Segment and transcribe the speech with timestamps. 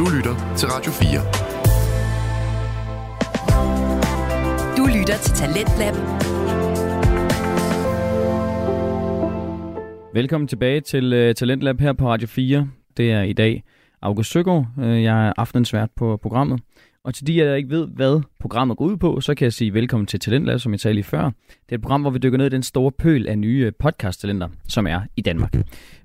[0.00, 1.20] Du lytter til Radio 4.
[4.76, 5.94] Du lytter til Talentlab.
[10.14, 12.68] Velkommen tilbage til uh, Talentlab her på Radio 4.
[12.96, 13.64] Det er i dag
[14.02, 14.66] August Søgaard.
[14.76, 16.60] Uh, jeg er aftensvært på programmet.
[17.04, 19.74] Og til de, der ikke ved, hvad programmet går ud på, så kan jeg sige
[19.74, 21.24] velkommen til Talentlab, som jeg talte lige før.
[21.48, 23.72] Det er et program, hvor vi dykker ned i den store pøl af nye øh,
[23.78, 25.54] podcast-talenter, som er i Danmark.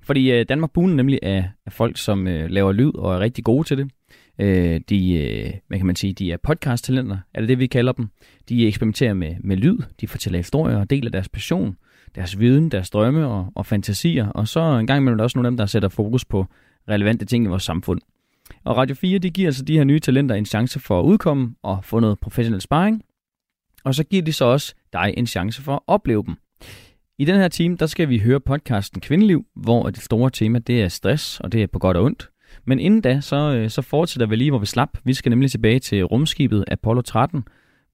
[0.04, 3.44] Fordi uh, Danmark buner nemlig af, af folk, som uh, laver lyd og er rigtig
[3.44, 3.92] gode til det.
[4.40, 7.92] Uh, de, uh, hvad kan man sige, de er podcast-talenter, er det det, vi kalder
[7.92, 8.08] dem.
[8.50, 11.76] De eksperimenterer med, med lyd, de fortæller historier og deler deres passion,
[12.16, 14.28] deres viden, deres drømme og, og fantasier.
[14.28, 16.46] Og så en gang imellem er der også nogle af dem, der sætter fokus på
[16.90, 18.02] relevante ting i vores samfund.
[18.66, 21.56] Og Radio 4, de giver altså de her nye talenter en chance for at udkomme
[21.64, 23.04] og få noget professionel sparring.
[23.84, 26.36] Og så giver de så også dig en chance for at opleve dem.
[27.18, 30.84] I den her time, der skal vi høre podcasten Kvindeliv, hvor det store tema det
[30.84, 32.30] er stress, og det er på godt og ondt.
[32.66, 34.98] Men inden da, så, øh, så fortsætter vi lige, hvor vi slap.
[35.04, 37.44] Vi skal nemlig tilbage til rumskibet Apollo 13,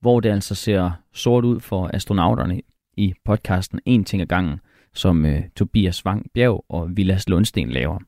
[0.01, 2.61] hvor det altså ser sort ud for astronauterne
[2.97, 4.59] i podcasten En ting ad gangen,
[4.93, 7.99] som uh, Tobias Vang Bjerg og Vilas Lundsten laver.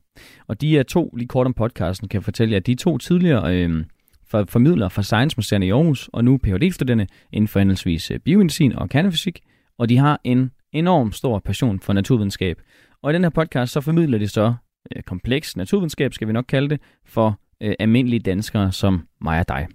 [0.46, 2.76] Og de er to, lige kort om podcasten, kan jeg fortælle jer, at de er
[2.76, 3.84] to tidligere øh,
[4.26, 8.72] for, formidlere fra Science Museum i Aarhus, og nu Ph.D.-studerende inden for henholdsvis øh, biomedicin
[8.72, 9.40] og kernefysik,
[9.78, 12.60] og de har en enorm stor passion for naturvidenskab.
[13.02, 14.54] Og i den her podcast, så formidler de så
[14.96, 19.48] øh, kompleks naturvidenskab, skal vi nok kalde det, for øh, almindelige danskere som mig og
[19.48, 19.66] dig.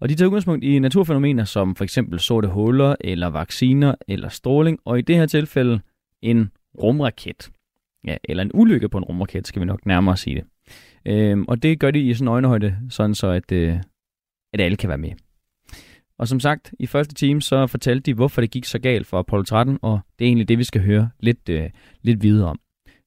[0.00, 4.78] Og de tager udgangspunkt i naturfænomener som for eksempel sorte huller, eller vacciner, eller stråling,
[4.84, 5.80] og i det her tilfælde
[6.22, 6.50] en
[6.82, 7.50] rumraket.
[8.06, 10.44] Ja, eller en ulykke på en rumraket, skal vi nok nærmere sige det.
[11.06, 13.78] Øhm, og det gør de i sådan en øjenhøjde, sådan så at, øh,
[14.52, 15.10] at alle kan være med.
[16.18, 19.18] Og som sagt, i første time så fortalte de, hvorfor det gik så galt for
[19.18, 21.70] Apollo 13, og det er egentlig det, vi skal høre lidt, øh,
[22.02, 22.58] lidt videre om.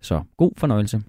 [0.01, 1.01] Så god fornøjelse.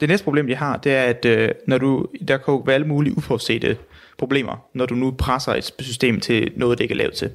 [0.00, 2.86] Det næste problem, de har, det er, at øh, når du, der kan være alle
[2.86, 3.76] mulige uforudsete
[4.18, 7.30] problemer, når du nu presser et system til noget, det ikke er lavet til.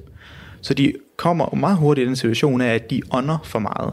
[0.60, 3.92] Så de kommer meget hurtigt i den situation af, at de ånder for meget.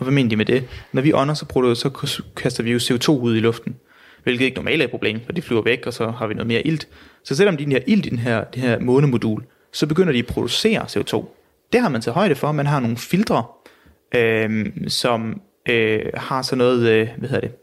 [0.00, 0.64] Og hvad mener de med det?
[0.92, 3.76] Når vi ånder, så, producerer, så kaster vi jo CO2 ud i luften,
[4.22, 6.46] hvilket ikke normalt er et problem, for det flyver væk, og så har vi noget
[6.46, 6.88] mere ilt.
[7.24, 10.26] Så selvom de har ilt i den her, det her månemodul, så begynder de at
[10.26, 11.24] producere CO2.
[11.72, 12.52] Det har man til højde for.
[12.52, 13.44] Man har nogle filtre,
[14.14, 17.56] øh, som øh, har sådan noget, øh, hvad hedder det,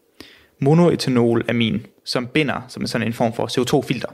[0.59, 4.09] monoethanolamin, som binder, som er sådan en form for CO2-filter,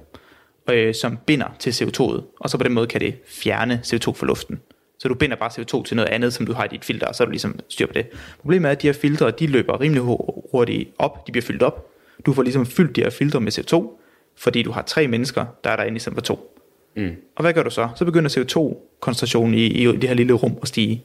[0.69, 4.25] øh, som binder til CO2'et, og så på den måde kan det fjerne CO2 fra
[4.25, 4.59] luften.
[5.00, 7.16] Så du binder bare CO2 til noget andet, som du har i dit filter, og
[7.16, 8.06] så er du ligesom styr på det.
[8.42, 10.04] Problemet er, at de her filtre, de løber rimelig
[10.52, 11.90] hurtigt op, de bliver fyldt op.
[12.26, 14.00] Du får ligesom fyldt de her filtre med CO2,
[14.38, 16.59] fordi du har tre mennesker, der er derinde i stedet for to.
[16.96, 17.16] Mm.
[17.36, 17.90] Og hvad gør du så?
[17.96, 21.04] Så begynder CO2-koncentrationen i, i det her lille rum at stige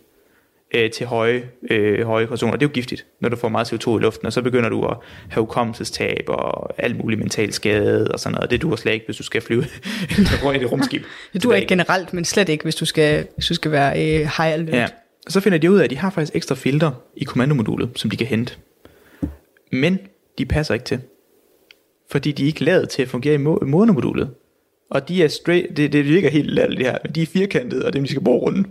[0.75, 2.57] øh, til høje, øh, høje koncentrationer.
[2.57, 4.85] Det er jo giftigt, når du får meget CO2 i luften, og så begynder du
[4.85, 4.97] at
[5.31, 8.51] have ukommelsestab og alt muligt mental skade og sådan noget.
[8.51, 9.65] Det du slet ikke, hvis du skal flyve
[10.55, 11.03] i det rumskib.
[11.33, 13.93] det du er ikke generelt, men slet ikke, hvis du skal, hvis du skal være
[13.93, 14.75] øh, high alert.
[14.75, 14.87] Ja.
[15.29, 18.17] Så finder de ud af, at de har faktisk ekstra filter i kommandomodulet, som de
[18.17, 18.55] kan hente.
[19.73, 19.99] Men
[20.39, 21.01] de passer ikke til.
[22.11, 24.31] Fordi de er ikke lavet til at fungere i månemodulet.
[24.91, 27.93] Og de er straight, det, det virker helt latterligt her, men de er firkantede, og
[27.93, 28.69] dem de skal bruge rundt.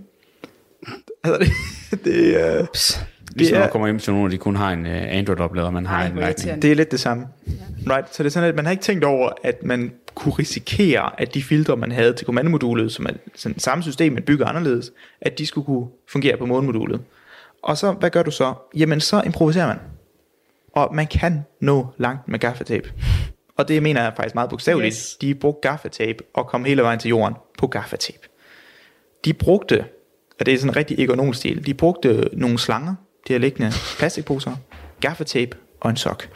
[1.23, 1.51] Altså, det,
[2.05, 2.65] det er...
[2.65, 3.05] Psst.
[3.35, 5.97] Ligesom når man kommer hjem til nogen, de kun har en uh, Android-oplader, man har
[5.97, 6.61] Ej, en Lightning.
[6.61, 7.27] Det er lidt det samme.
[7.47, 7.95] Ja.
[7.95, 8.15] Right?
[8.15, 11.33] Så det er sådan, at man har ikke tænkt over, at man kunne risikere, at
[11.33, 15.37] de filtre, man havde til kommandomodulet, som er sådan samme system, men bygger anderledes, at
[15.37, 17.01] de skulle kunne fungere på månemodulet.
[17.63, 18.53] Og så, hvad gør du så?
[18.75, 19.77] Jamen, så improviserer man.
[20.73, 22.91] Og man kan nå langt med gaffatape.
[23.57, 24.95] Og det mener jeg faktisk meget bogstaveligt.
[24.95, 25.17] Yes.
[25.21, 28.27] De brugte gaffatape og kom hele vejen til jorden på gaffatape.
[29.25, 29.85] De brugte
[30.39, 31.65] og det er sådan en rigtig ergonomstil.
[31.65, 32.95] De brugte nogle slanger,
[33.27, 34.55] de her liggende plastikposer,
[34.99, 36.29] gaffatape og en sok.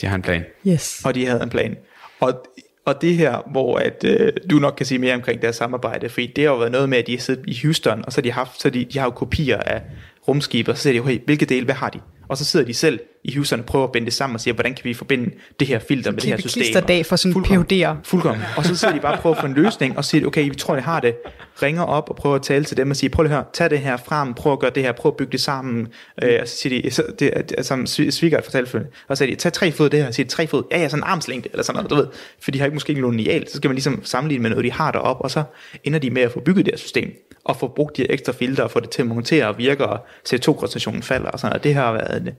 [0.00, 0.44] De har en plan.
[0.66, 1.02] Yes.
[1.04, 1.76] Og de havde en plan.
[2.20, 2.46] Og,
[2.84, 6.26] og det her, hvor at, øh, du nok kan sige mere omkring deres samarbejde, fordi
[6.26, 8.22] det har jo været noget med, at de har siddet i Houston, og så har
[8.22, 9.82] de haft, så de, de har jo kopier af
[10.28, 12.00] rumskibe, og så siger de, hey, hvilke dele, hvad har de?
[12.28, 14.54] Og så sidder de selv i Houston og prøver at binde det sammen og siger,
[14.54, 16.84] hvordan kan vi forbinde det her filter med det her system?
[16.88, 17.94] dag for sådan en PhD'er.
[18.04, 18.44] Fuldkommen.
[18.56, 20.54] Og så sidder de bare og prøver at få en løsning og siger, okay, vi
[20.54, 21.16] tror, jeg har det.
[21.62, 23.78] Ringer op og prøver at tale til dem og siger, prøv at høre, tag det
[23.78, 25.88] her frem, prøv at gøre det her, prøv at bygge det sammen.
[26.22, 28.78] Øh, og så siger de, så, det, som Svigert fortalte for
[29.08, 30.88] og så siger de, tag tre fod det her, siger de, tre fod, ja, ja,
[30.88, 32.06] sådan en armslængde, eller sådan noget, du ved.
[32.40, 34.64] For de har ikke måske ikke noget lineal, så skal man ligesom sammenligne med noget,
[34.64, 35.42] de har deroppe, og så
[35.84, 37.10] ender de med at få bygget det her system,
[37.44, 39.86] og få brugt de her ekstra filter, og få det til at montere og virke,
[39.86, 41.64] og CO2-koncentrationen falder, og sådan noget.
[41.64, 42.30] Det har været en,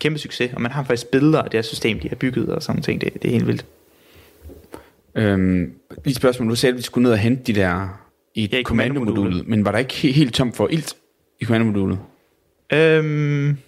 [0.00, 2.62] kæmpe succes, og man har faktisk billeder af det her system, de har bygget og
[2.62, 3.00] sådan ting.
[3.00, 3.66] Det, det er helt vildt.
[5.14, 5.72] Øhm,
[6.04, 6.50] lige et spørgsmål.
[6.50, 8.00] Du sagde, at vi skulle ned og hente de der
[8.34, 10.96] i, ja, i kommandomodulet, men var der ikke helt, helt tomt for ilt
[11.40, 11.98] i kommandomodulet?
[12.72, 13.58] Øhm,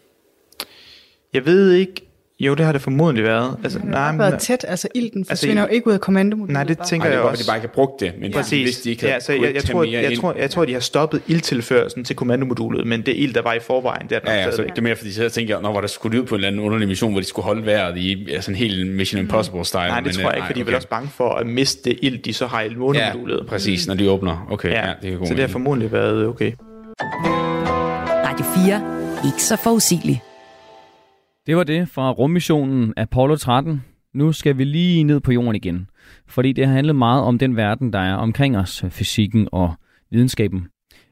[1.33, 2.06] jeg ved ikke
[2.41, 3.56] Jo, det har det formodentlig været.
[3.65, 6.00] Altså, Det nej, har men, været tæt, altså ilden Altså, forsvinder jo ikke ud af
[6.00, 6.53] kommandomodulet.
[6.53, 7.41] nej, det tænker Nej, det jeg også.
[7.41, 8.65] at de bare ikke har brugt det, men Præcis.
[8.69, 10.21] hvis de ikke ja, så jeg, jeg, tror, jeg, ind.
[10.21, 13.59] tror, jeg tror, de har stoppet ildtilførelsen til kommandomodulet, men det ild, der var i
[13.61, 14.71] forvejen, det er der Ja, ja, så stadigvæk.
[14.75, 16.49] det er mere, fordi så tænker jeg, når var der skulle ud på en eller
[16.49, 19.77] anden underlig mission, hvor de skulle holde vejret i ja, sådan en helt Mission Impossible-style.
[19.77, 21.47] Nej, det men, tror øh, jeg ikke, for de er vel også bange for at
[21.47, 23.47] miste det ild, de så har i Ja, månemodulet.
[23.49, 24.47] præcis, når de åbner.
[24.50, 26.53] Okay, ja, Ja, det er god så det har formodentlig været okay.
[28.27, 28.83] Radio 4.
[29.27, 30.23] Ikke så forudsigelig.
[31.47, 33.85] Det var det fra rummissionen Apollo 13.
[34.15, 35.91] Nu skal vi lige ned på jorden igen,
[36.27, 39.75] fordi det har handlet meget om den verden, der er omkring os, fysikken og
[40.11, 40.69] videnskaben.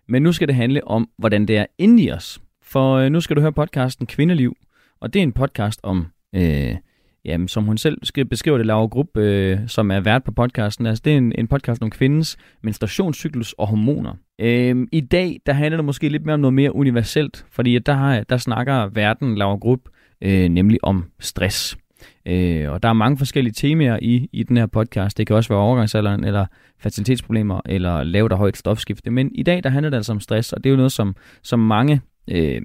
[0.09, 2.41] Men nu skal det handle om, hvordan det er inde i os.
[2.63, 4.57] For øh, nu skal du høre podcasten Kvindeliv,
[5.01, 6.77] og det er en podcast om, øh,
[7.25, 10.87] jamen, som hun selv skal beskrive det, Laura Grupp, øh, som er vært på podcasten.
[10.87, 14.15] Altså, det er en, en podcast om kvindens menstruationscyklus og hormoner.
[14.41, 17.87] Øh, I dag, der handler det måske lidt mere om noget mere universelt, fordi at
[17.87, 19.89] der, har, der snakker verden, Laura Grupp,
[20.23, 21.77] øh, nemlig om stress.
[22.27, 25.19] Øh, og der er mange forskellige temaer i, i den her podcast.
[25.19, 26.47] Det kan også være overgangsalderen, eller
[26.79, 29.11] fertilitetsproblemer, eller lavt og højt stofskifte.
[29.11, 31.17] Men i dag, der handler det altså om stress, og det er jo noget, som,
[31.43, 32.01] som mange
[32.31, 32.63] øh,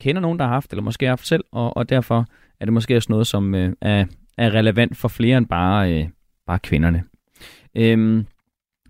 [0.00, 2.26] kender nogen, der har haft, eller måske har haft selv, og, og derfor
[2.60, 4.04] er det måske også noget, som øh, er,
[4.38, 6.08] er relevant for flere end bare, øh,
[6.46, 7.04] bare kvinderne.
[7.76, 8.24] Øh,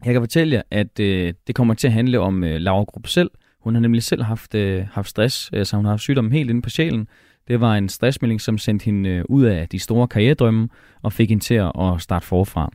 [0.05, 3.09] jeg kan fortælle jer, at øh, det kommer til at handle om øh, Laura Gruppe
[3.09, 3.31] selv.
[3.61, 6.51] Hun har nemlig selv haft, øh, haft stress, øh, så hun har haft sygdommen helt
[6.51, 7.09] inde på sjælen.
[7.49, 10.69] Det var en stressmelding, som sendte hende øh, ud af de store karrieredrømme
[11.03, 12.73] og fik hende til at starte forfra.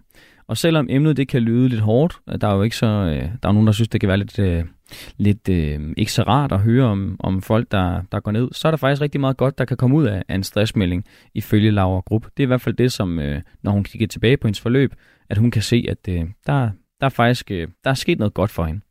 [0.48, 3.30] Og selvom emnet det kan lyde lidt hårdt, øh, der er jo ikke så, øh,
[3.44, 4.68] der er nogen, der synes, det kan være lidt,
[5.18, 8.68] lidt øh, ikke så rart at høre om, om folk, der, der går ned, så
[8.68, 11.72] er der faktisk rigtig meget godt, der kan komme ud af, af en stressmelding ifølge
[11.72, 12.26] Laura Grupp.
[12.26, 14.94] Det er i hvert fald det, som øh, når hun kigger tilbage på hendes forløb,
[15.30, 18.34] at hun kan se, at øh, der, der er faktisk øh, der er sket noget
[18.34, 18.82] godt for hende.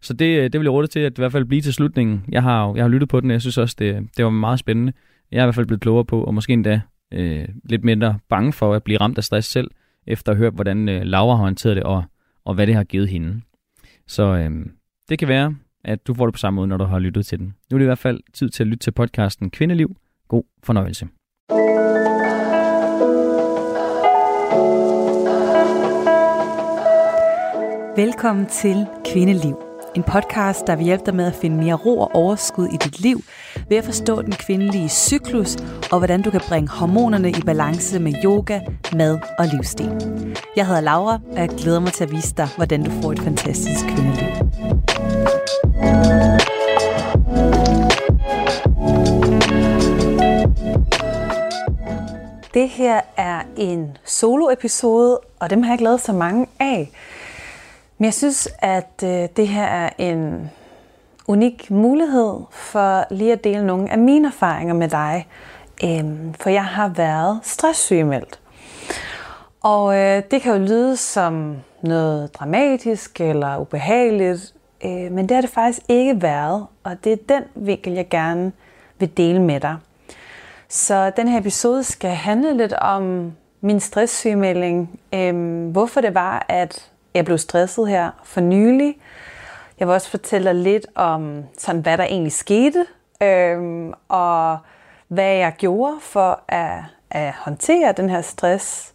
[0.00, 2.24] Så det, det vil jeg råde til at i hvert fald blive til slutningen.
[2.28, 4.58] Jeg har, jeg har lyttet på den, og jeg synes også, det, det var meget
[4.58, 4.92] spændende.
[5.30, 6.80] Jeg er i hvert fald blevet klogere på, og måske endda
[7.12, 9.70] øh, lidt mindre bange for at blive ramt af stress selv,
[10.06, 12.04] efter at have hørt, hvordan øh, Laura har håndteret det, og,
[12.44, 13.40] og hvad det har givet hende.
[14.06, 14.50] Så øh,
[15.08, 17.38] det kan være, at du får det på samme måde, når du har lyttet til
[17.38, 17.54] den.
[17.70, 19.96] Nu er det i hvert fald tid til at lytte til podcasten Kvindeliv.
[20.28, 21.08] God fornøjelse.
[27.96, 29.65] Velkommen til Kvindeliv.
[29.96, 33.00] En podcast, der vil hjælpe dig med at finde mere ro og overskud i dit
[33.00, 33.20] liv,
[33.68, 35.56] ved at forstå den kvindelige cyklus,
[35.92, 38.60] og hvordan du kan bringe hormonerne i balance med yoga,
[38.92, 39.90] mad og livsstil.
[40.56, 43.18] Jeg hedder Laura, og jeg glæder mig til at vise dig, hvordan du får et
[43.18, 44.28] fantastisk kvindeliv.
[52.54, 56.90] Det her er en solo-episode, og dem har jeg ikke lavet så mange af.
[57.98, 60.50] Men jeg synes, at øh, det her er en
[61.28, 65.26] unik mulighed for lige at dele nogle af mine erfaringer med dig.
[65.84, 68.40] Øhm, for jeg har været stresssygemeldt.
[69.62, 74.54] Og øh, det kan jo lyde som noget dramatisk eller ubehageligt,
[74.84, 76.66] øh, men det har det faktisk ikke været.
[76.84, 78.52] Og det er den vinkel, jeg gerne
[78.98, 79.76] vil dele med dig.
[80.68, 85.00] Så den her episode skal handle lidt om min stresssygemelding.
[85.14, 88.98] Øhm, hvorfor det var, at jeg blev stresset her for nylig.
[89.78, 92.86] Jeg vil også fortælle dig lidt om, sådan, hvad der egentlig skete,
[93.22, 94.58] øhm, og
[95.08, 96.78] hvad jeg gjorde for at,
[97.10, 98.92] at håndtere den her stress.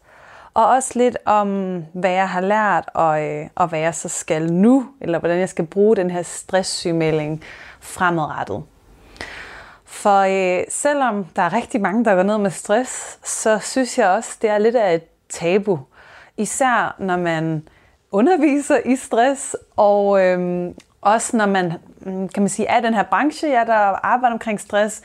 [0.54, 4.54] Og også lidt om, hvad jeg har lært, og, øh, og hvad jeg så skal
[4.54, 7.44] nu, eller hvordan jeg skal bruge den her stresssygemelding
[7.80, 8.64] fremadrettet.
[9.86, 14.10] For øh, selvom der er rigtig mange, der går ned med stress, så synes jeg
[14.10, 15.80] også, det er lidt af et tabu.
[16.38, 17.68] Især når man
[18.12, 23.04] underviser i stress, og øhm, også når man, mm, kan man sige, er den her
[23.04, 23.74] branche, ja, der
[24.06, 25.02] arbejder omkring stress,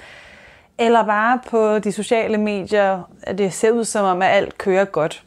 [0.78, 4.84] eller bare på de sociale medier, at det ser ud som om, at alt kører
[4.84, 5.22] godt.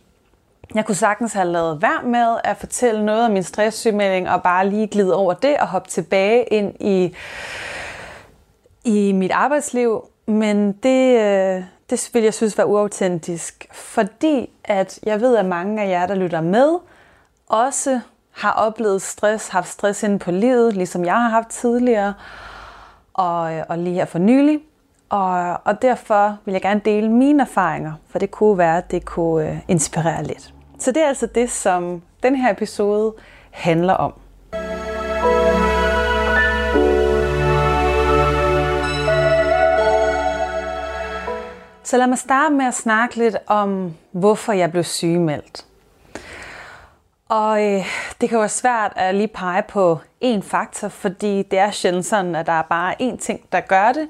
[0.76, 4.70] Jeg kunne sagtens have lavet værd med at fortælle noget om min stresssygemelding, og bare
[4.70, 7.16] lige glide over det og hoppe tilbage ind i,
[8.84, 15.22] i mit arbejdsliv, men det, øh, det vil jeg synes var uautentisk, fordi at jeg
[15.22, 16.78] ved, at mange af jer, der lytter med,
[17.50, 18.00] også
[18.32, 22.14] har oplevet stress, haft stress inde på livet, ligesom jeg har haft tidligere,
[23.14, 24.60] og, øh, og lige her for nylig.
[25.10, 29.06] Og, og derfor vil jeg gerne dele mine erfaringer, for det kunne være, at det
[29.06, 30.54] kunne øh, inspirere lidt.
[30.80, 33.14] Så det er altså det, som den her episode
[33.52, 34.14] handler om.
[41.84, 45.66] Så lad mig starte med at snakke lidt om, hvorfor jeg blev sygemeldt.
[47.30, 47.86] Og øh,
[48.22, 52.06] det kan jo være svært at lige pege på én faktor, fordi det er sjældent
[52.06, 54.08] sådan, at der er bare én ting, der gør det.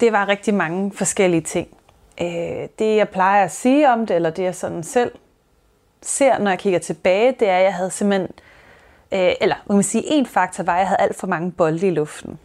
[0.00, 1.68] Det var rigtig mange forskellige ting.
[2.20, 5.12] Øh, det jeg plejer at sige om det, eller det jeg sådan selv
[6.02, 8.28] ser, når jeg kigger tilbage, det er, at jeg havde simpelthen,
[9.12, 11.86] øh, eller man kan sige, en faktor var, at jeg havde alt for mange bolde
[11.86, 12.38] i luften.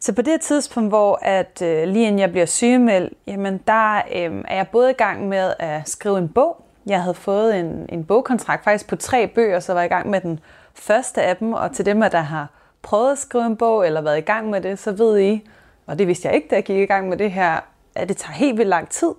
[0.00, 4.44] Så på det tidspunkt, hvor at øh, lige inden jeg bliver sygemeldt, jamen der øh,
[4.48, 6.63] er jeg både i gang med at skrive en bog.
[6.86, 10.10] Jeg havde fået en, en bogkontrakt faktisk på tre bøger, så var jeg i gang
[10.10, 10.40] med den
[10.74, 11.52] første af dem.
[11.52, 12.48] Og til dem, der har
[12.82, 15.48] prøvet at skrive en bog eller været i gang med det, så ved I,
[15.86, 17.60] og det vidste jeg ikke, da jeg gik i gang med det her,
[17.94, 19.12] at det tager helt vildt lang tid,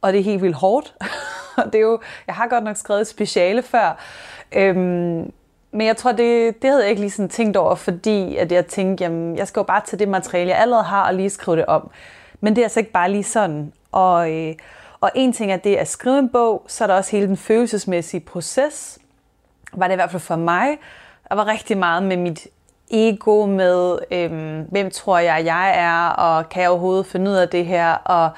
[0.00, 0.94] og det er helt vildt hårdt.
[1.58, 3.98] og det er jo, jeg har godt nok skrevet speciale før,
[4.52, 5.32] øhm,
[5.72, 8.66] men jeg tror, det, det havde jeg ikke lige sådan tænkt over, fordi at jeg
[8.66, 11.56] tænkte, jamen, jeg skal jo bare tage det materiale, jeg allerede har, og lige skrive
[11.56, 11.90] det om.
[12.40, 13.72] Men det er altså ikke bare lige sådan.
[13.92, 14.54] Og, øh,
[15.00, 17.36] og en ting er det at skrive en bog, så er der også hele den
[17.36, 18.98] følelsesmæssige proces.
[19.72, 20.78] Var det i hvert fald for mig.
[21.28, 22.48] Der var rigtig meget med mit
[22.90, 27.48] ego, med øhm, hvem tror jeg, jeg er, og kan jeg overhovedet finde ud af
[27.48, 27.92] det her.
[27.92, 28.30] Og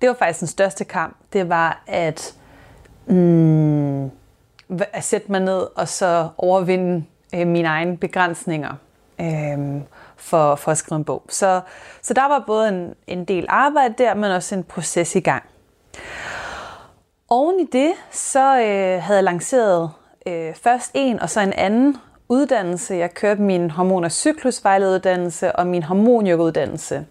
[0.00, 1.16] det var faktisk den største kamp.
[1.32, 2.34] Det var at...
[3.06, 4.10] Mm,
[4.92, 8.74] at sætte mig ned og så overvinde øh, mine egne begrænsninger
[9.20, 9.82] Øhm,
[10.16, 11.22] for, for at skrive en bog.
[11.28, 11.60] Så,
[12.02, 15.42] så der var både en, en del arbejde der, men også en proces i gang.
[17.28, 19.90] Oven i det, så øh, havde jeg lanceret
[20.26, 21.96] øh, først en og så en anden
[22.28, 22.94] uddannelse.
[22.94, 27.06] Jeg kørte min hormon- og cyklusvejlederuddannelse og min hormonyoguddannelse.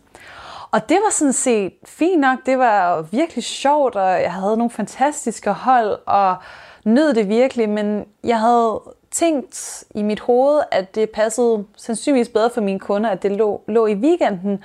[0.71, 2.39] Og det var sådan set fint nok.
[2.45, 6.35] Det var virkelig sjovt, og jeg havde nogle fantastiske hold, og
[6.85, 12.49] nød det virkelig, men jeg havde tænkt i mit hoved, at det passede sandsynligvis bedre
[12.49, 14.63] for mine kunder, at det lå, lå i weekenden.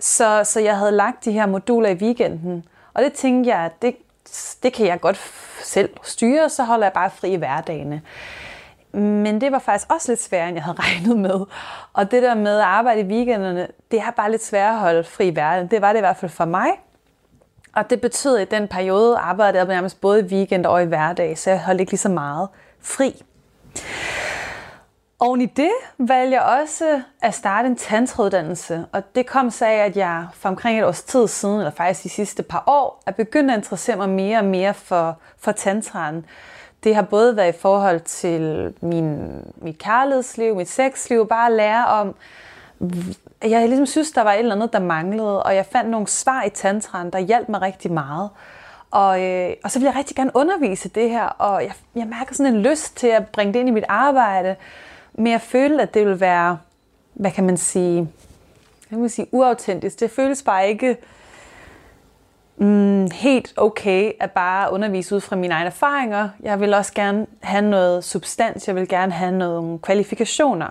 [0.00, 2.64] Så, så jeg havde lagt de her moduler i weekenden.
[2.98, 3.96] Og det tænkte jeg, at det,
[4.62, 5.20] det kan jeg godt
[5.62, 8.02] selv styre, så holder jeg bare fri i hverdagene.
[8.92, 11.46] Men det var faktisk også lidt sværere, end jeg havde regnet med.
[11.92, 15.04] Og det der med at arbejde i weekenderne, det er bare lidt sværere at holde
[15.04, 15.70] fri i hverdagen.
[15.70, 16.68] Det var det i hvert fald for mig.
[17.72, 20.86] Og det betød, at i den periode arbejdede jeg nærmest både i weekend og i
[20.86, 22.48] hverdag, så jeg holdt ikke lige så meget
[22.80, 23.22] fri.
[25.20, 29.76] Oven i det valgte jeg også at starte en tantrauddannelse, og det kom så af,
[29.76, 33.12] at jeg for omkring et års tid siden, eller faktisk de sidste par år, er
[33.12, 36.26] begyndt at interessere mig mere og mere for, for tantraen.
[36.84, 41.86] Det har både været i forhold til min, mit kærlighedsliv, mit sexliv, bare at lære
[41.86, 42.14] om,
[43.42, 46.44] jeg ligesom synes, der var et eller andet, der manglede, og jeg fandt nogle svar
[46.44, 48.30] i tantraen, der hjalp mig rigtig meget.
[48.90, 52.34] Og, øh, og så vil jeg rigtig gerne undervise det her, og jeg, jeg mærker
[52.34, 54.56] sådan en lyst til at bringe det ind i mit arbejde,
[55.18, 56.58] men jeg følte, at det ville være,
[57.14, 60.00] hvad kan man sige, hvad kan man sige, uautentisk.
[60.00, 60.96] Det føles bare ikke
[62.56, 66.28] mm, helt okay at bare undervise ud fra mine egne erfaringer.
[66.40, 70.70] Jeg vil også gerne have noget substans, jeg vil gerne have nogle kvalifikationer.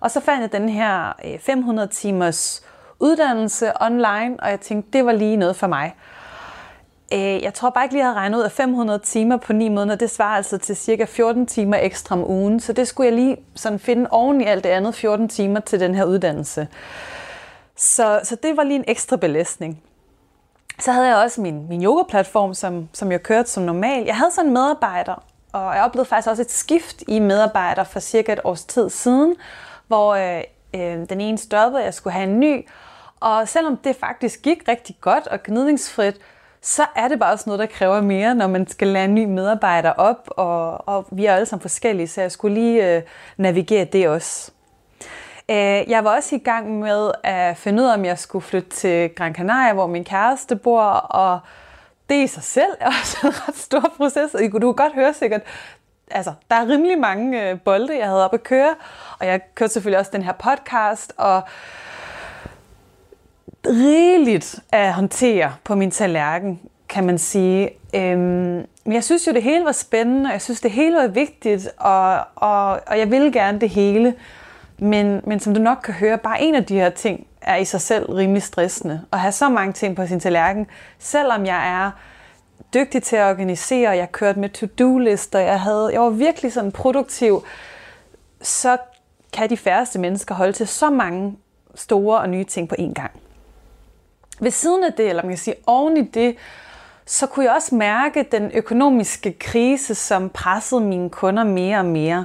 [0.00, 2.62] Og så fandt jeg den her øh, 500 timers
[3.00, 5.94] uddannelse online, og jeg tænkte, det var lige noget for mig.
[7.12, 9.68] Øh, jeg tror bare ikke lige, jeg havde regnet ud, at 500 timer på 9
[9.68, 12.60] måneder, det svarer altså til cirka 14 timer ekstra om ugen.
[12.60, 15.80] Så det skulle jeg lige sådan finde oven i alt det andet 14 timer til
[15.80, 16.68] den her uddannelse.
[17.76, 19.82] Så, så det var lige en ekstra belastning.
[20.78, 24.04] Så havde jeg også min, min yoga-platform, som, som jeg kørte som normal.
[24.04, 25.22] Jeg havde sådan en medarbejder,
[25.52, 29.36] og jeg oplevede faktisk også et skift i medarbejder for cirka et års tid siden,
[29.86, 30.42] hvor øh,
[30.74, 32.68] øh, den ene stoppede, jeg skulle have en ny.
[33.20, 36.16] Og selvom det faktisk gik rigtig godt og gnidningsfrit,
[36.62, 39.24] så er det bare også noget, der kræver mere, når man skal lære en ny
[39.24, 43.02] medarbejder op, og, og vi er alle sammen forskellige, så jeg skulle lige øh,
[43.36, 44.50] navigere det også.
[45.50, 48.70] Øh, jeg var også i gang med at finde ud af, om jeg skulle flytte
[48.70, 51.40] til Gran Canaria, hvor min kæreste bor, og
[52.08, 55.14] det i sig selv er også en ret stor proces, og du kan godt høre
[55.14, 55.42] sikkert,
[56.10, 58.74] altså, der er rimelig mange øh, bolde, jeg havde op at køre,
[59.18, 61.42] og jeg kørte selvfølgelig også den her podcast, og
[63.66, 67.70] rigeligt at håndtere på min tallerken, kan man sige.
[67.94, 71.06] Øhm, men jeg synes jo, det hele var spændende, og jeg synes, det hele var
[71.06, 74.14] vigtigt, og, og, og jeg ville gerne det hele.
[74.78, 77.64] Men, men som du nok kan høre, bare en af de her ting er i
[77.64, 79.00] sig selv rimelig stressende.
[79.12, 80.66] At have så mange ting på sin tallerken,
[80.98, 81.90] selvom jeg er
[82.74, 87.44] dygtig til at organisere, jeg kørte med to-do-lister, jeg, havde, jeg var virkelig sådan produktiv,
[88.42, 88.76] så
[89.32, 91.36] kan de færreste mennesker holde til så mange
[91.74, 93.10] store og nye ting på én gang.
[94.40, 96.36] Ved siden af det, eller man kan sige oven i det,
[97.06, 102.24] så kunne jeg også mærke den økonomiske krise, som pressede mine kunder mere og mere.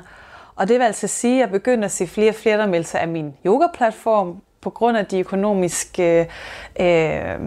[0.56, 2.90] Og det vil altså sige, at jeg begyndte at se flere og flere, der meldte
[2.90, 6.20] sig af min yoga-platform, på grund af de økonomiske
[6.80, 7.40] øh,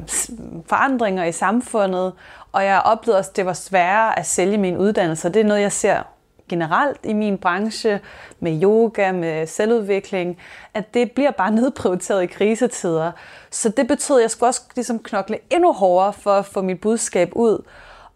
[0.66, 2.12] forandringer i samfundet.
[2.52, 5.28] Og jeg oplevede også, at det var sværere at sælge min uddannelse.
[5.28, 6.02] Det er noget, jeg ser
[6.48, 8.00] generelt i min branche,
[8.40, 10.38] med yoga, med selvudvikling,
[10.74, 13.12] at det bliver bare nedprioriteret i krisetider.
[13.50, 16.80] Så det betød, at jeg skulle også ligesom knokle endnu hårdere for at få mit
[16.80, 17.62] budskab ud.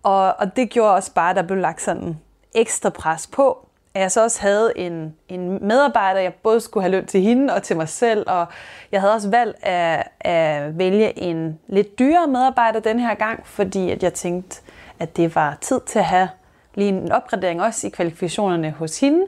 [0.03, 2.19] Og, og det gjorde også bare, at der blev lagt sådan
[2.55, 3.67] ekstra pres på.
[3.95, 7.55] At jeg så også havde en, en medarbejder, jeg både skulle have løn til hende
[7.55, 8.47] og til mig selv, og
[8.93, 13.91] jeg havde også valgt at, at vælge en lidt dyrere medarbejder den her gang, fordi
[13.91, 14.61] at jeg tænkte,
[14.99, 16.29] at det var tid til at have
[16.75, 19.27] lige en opgradering også i kvalifikationerne hos hende.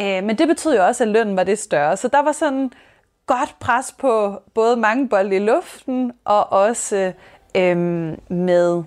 [0.00, 1.96] Øh, men det betød jo også, at lønnen var det større.
[1.96, 2.70] Så der var sådan
[3.26, 6.96] godt pres på både mange bolde i luften og også
[7.56, 8.82] øh, øhm, med,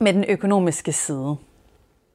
[0.00, 1.36] med den økonomiske side.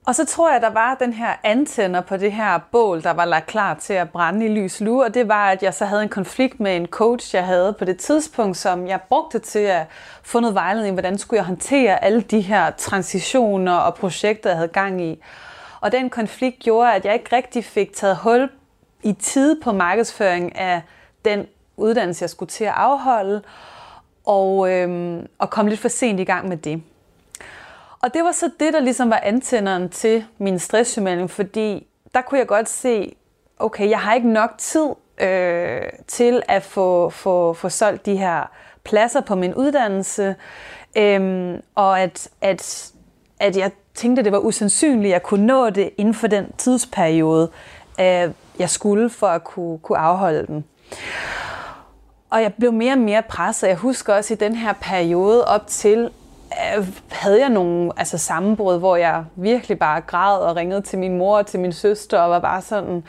[0.05, 3.25] Og så tror jeg, der var den her antænder på det her bål, der var
[3.25, 6.03] lagt klar til at brænde i lys lue, og det var, at jeg så havde
[6.03, 9.87] en konflikt med en coach, jeg havde på det tidspunkt, som jeg brugte til at
[10.23, 14.67] få noget vejledning, hvordan skulle jeg håndtere alle de her transitioner og projekter, jeg havde
[14.67, 15.23] gang i.
[15.81, 18.49] Og den konflikt gjorde, at jeg ikke rigtig fik taget hul
[19.03, 20.81] i tid på markedsføring af
[21.25, 21.45] den
[21.77, 23.41] uddannelse, jeg skulle til at afholde,
[24.25, 26.83] og, øhm, og kom lidt for sent i gang med det.
[28.03, 32.39] Og det var så det, der ligesom var antænderen til min stresssygemelding, fordi der kunne
[32.39, 33.15] jeg godt se,
[33.59, 34.89] okay, jeg har ikke nok tid
[35.21, 38.51] øh, til at få, få, få solgt de her
[38.83, 40.35] pladser på min uddannelse,
[40.97, 42.91] øh, og at, at,
[43.39, 47.49] at jeg tænkte, det var usandsynligt, at jeg kunne nå det inden for den tidsperiode,
[47.99, 48.29] øh,
[48.59, 50.65] jeg skulle for at kunne, kunne afholde den.
[52.29, 53.67] Og jeg blev mere og mere presset.
[53.67, 56.09] Jeg husker også i den her periode op til,
[56.77, 61.17] Øh, havde jeg nogle altså, sammenbrud, hvor jeg virkelig bare græd og ringede til min
[61.17, 63.03] mor og til min søster og var bare sådan,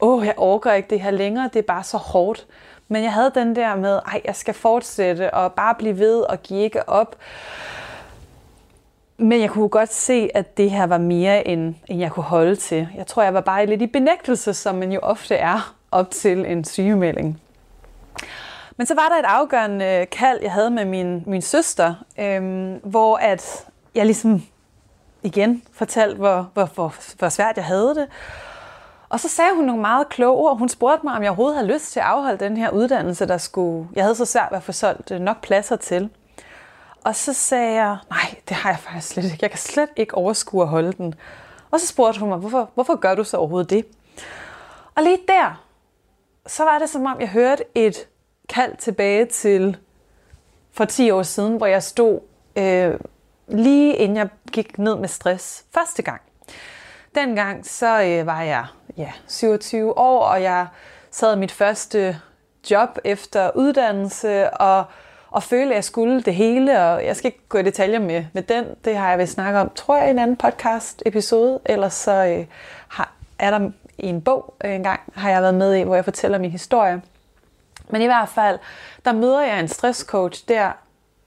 [0.00, 2.46] åh, jeg overgår ikke det her længere, det er bare så hårdt.
[2.88, 6.42] Men jeg havde den der med, ej, jeg skal fortsætte og bare blive ved og
[6.42, 7.16] give ikke op.
[9.18, 12.56] Men jeg kunne godt se, at det her var mere, end, end jeg kunne holde
[12.56, 12.88] til.
[12.96, 16.46] Jeg tror, jeg var bare lidt i benægtelse, som man jo ofte er op til
[16.46, 17.40] en sygemelding.
[18.80, 22.80] Men så var der et afgørende øh, kald, jeg havde med min, min søster, øhm,
[22.84, 24.42] hvor at jeg ligesom
[25.22, 28.08] igen fortalte, hvor, hvor, hvor, hvor svært jeg havde det.
[29.08, 30.58] Og så sagde hun nogle meget kloge ord.
[30.58, 33.38] Hun spurgte mig, om jeg overhovedet havde lyst til at afholde den her uddannelse, der
[33.38, 33.88] skulle...
[33.94, 36.10] Jeg havde så svært ved at få solgt øh, nok pladser til.
[37.04, 39.38] Og så sagde jeg, nej, det har jeg faktisk slet ikke.
[39.42, 41.14] Jeg kan slet ikke overskue at holde den.
[41.70, 43.86] Og så spurgte hun mig, hvorfor, hvorfor gør du så overhovedet det?
[44.96, 45.64] Og lige der,
[46.46, 48.06] så var det som om, jeg hørte et
[48.50, 49.76] kald tilbage til
[50.72, 52.20] for 10 år siden, hvor jeg stod
[52.56, 52.94] øh,
[53.48, 56.20] lige inden jeg gik ned med stress første gang.
[57.14, 60.66] Dengang så øh, var jeg ja, 27 år, og jeg
[61.10, 62.20] sad mit første
[62.70, 64.84] job efter uddannelse, og,
[65.30, 68.24] og følte, at jeg skulle det hele, og jeg skal ikke gå i detaljer med,
[68.32, 68.64] med den.
[68.84, 71.60] Det har jeg ved snakket om, tror jeg, i en anden podcast episode.
[71.66, 72.46] Ellers så øh,
[72.88, 76.04] har, er der i en bog øh, engang, har jeg været med i, hvor jeg
[76.04, 77.02] fortæller min historie.
[77.92, 78.58] Men i hvert fald,
[79.04, 80.72] der møder jeg en stresscoach der,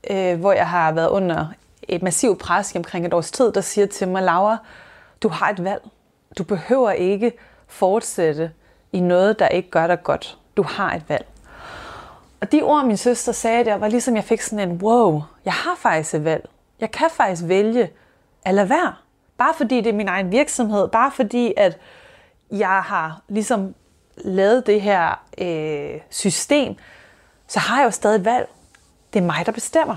[0.10, 1.46] øh, hvor jeg har været under
[1.88, 4.58] et massivt pres omkring et års tid, der siger til mig, Laura,
[5.24, 5.82] du har et valg.
[6.38, 7.32] Du behøver ikke
[7.68, 8.52] fortsætte
[8.92, 10.38] i noget, der ikke gør dig godt.
[10.58, 11.26] Du har et valg.
[12.42, 15.54] Og de ord, min søster sagde der, var ligesom, jeg fik sådan en, wow, jeg
[15.54, 16.50] har faktisk et valg.
[16.80, 17.90] Jeg kan faktisk vælge
[18.46, 18.94] at lade være.
[19.38, 20.88] Bare fordi det er min egen virksomhed.
[20.88, 21.78] Bare fordi, at
[22.52, 23.76] jeg har ligesom
[24.18, 26.76] lavet det her øh, system,
[27.48, 28.50] så har jeg jo stadig et valg.
[29.14, 29.96] Det er mig, der bestemmer.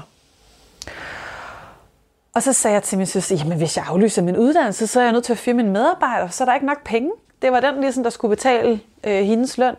[2.34, 5.04] Og så sagde jeg til min søster, jamen hvis jeg aflyser min uddannelse, så er
[5.04, 7.10] jeg nødt til at fyre min medarbejder, så er der ikke nok penge.
[7.42, 9.76] Det var den, ligesom, der skulle betale øh, hendes løn.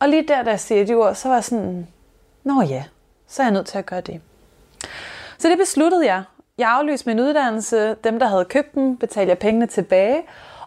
[0.00, 1.88] Og lige der, da jeg siger de ord, så var jeg sådan,
[2.44, 2.84] nå ja,
[3.28, 4.20] så er jeg nødt til at gøre det.
[5.38, 6.22] Så det besluttede jeg.
[6.58, 7.94] Jeg aflyste min uddannelse.
[8.04, 10.22] Dem, der havde købt den, betalte jeg pengene tilbage.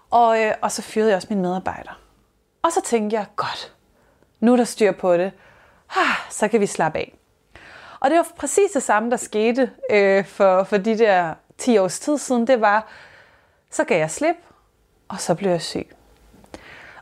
[0.10, 2.01] Og, øh, og så fyrede jeg også min medarbejder.
[2.62, 3.74] Og så tænkte jeg, godt,
[4.40, 5.32] nu er der styr på det.
[5.90, 7.18] Ah, så kan vi slappe af.
[8.00, 12.00] Og det var præcis det samme, der skete øh, for, for de der 10 års
[12.00, 12.48] tid siden.
[12.48, 12.88] Det var,
[13.72, 14.36] så gav jeg slip,
[15.08, 15.96] og så blev jeg syg.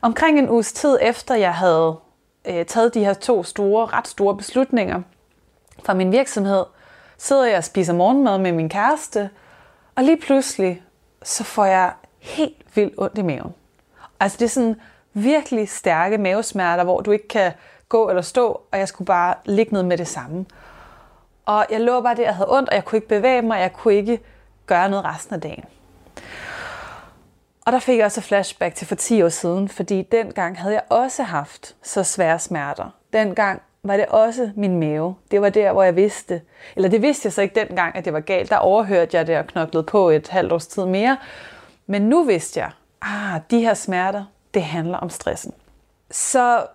[0.02, 2.00] Omkring en uges tid efter, jeg havde
[2.46, 5.02] øh, taget de her to store, ret store beslutninger
[5.84, 6.64] fra min virksomhed,
[7.18, 9.30] sidder jeg og spiser morgenmad med min kæreste,
[9.96, 10.84] og lige pludselig,
[11.24, 13.54] så får jeg helt vildt ondt i maven.
[14.20, 14.82] Altså det er sådan
[15.24, 17.52] virkelig stærke mavesmerter, hvor du ikke kan
[17.90, 20.46] gå eller stå, og jeg skulle bare ligge ned med det samme.
[21.46, 23.62] Og jeg lå bare der, jeg havde ondt, og jeg kunne ikke bevæge mig, og
[23.62, 24.20] jeg kunne ikke
[24.66, 25.66] gøre noget resten af dagen.
[27.66, 30.84] Og der fik jeg også flashback til for 10 år siden, fordi dengang havde jeg
[30.90, 32.96] også haft så svære smerter.
[33.14, 35.16] Dengang var det også min mave.
[35.32, 36.42] Det var der, hvor jeg vidste,
[36.76, 38.50] eller det vidste jeg så ikke dengang, at det var galt.
[38.50, 41.18] Der overhørte jeg det og knoklede på et halvt års tid mere.
[41.88, 45.54] Men nu vidste jeg, ah, de her smerter, det handler om stressen.
[46.12, 46.66] Så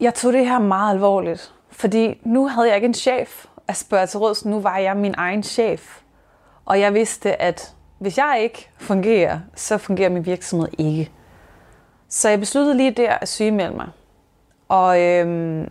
[0.00, 4.06] jeg tog det her meget alvorligt, fordi nu havde jeg ikke en chef at spørge
[4.06, 6.00] til råds, nu var jeg min egen chef.
[6.64, 11.10] Og jeg vidste, at hvis jeg ikke fungerer, så fungerer min virksomhed ikke.
[12.08, 13.88] Så jeg besluttede lige der at sygemelde mig.
[14.68, 15.68] Og, øhm,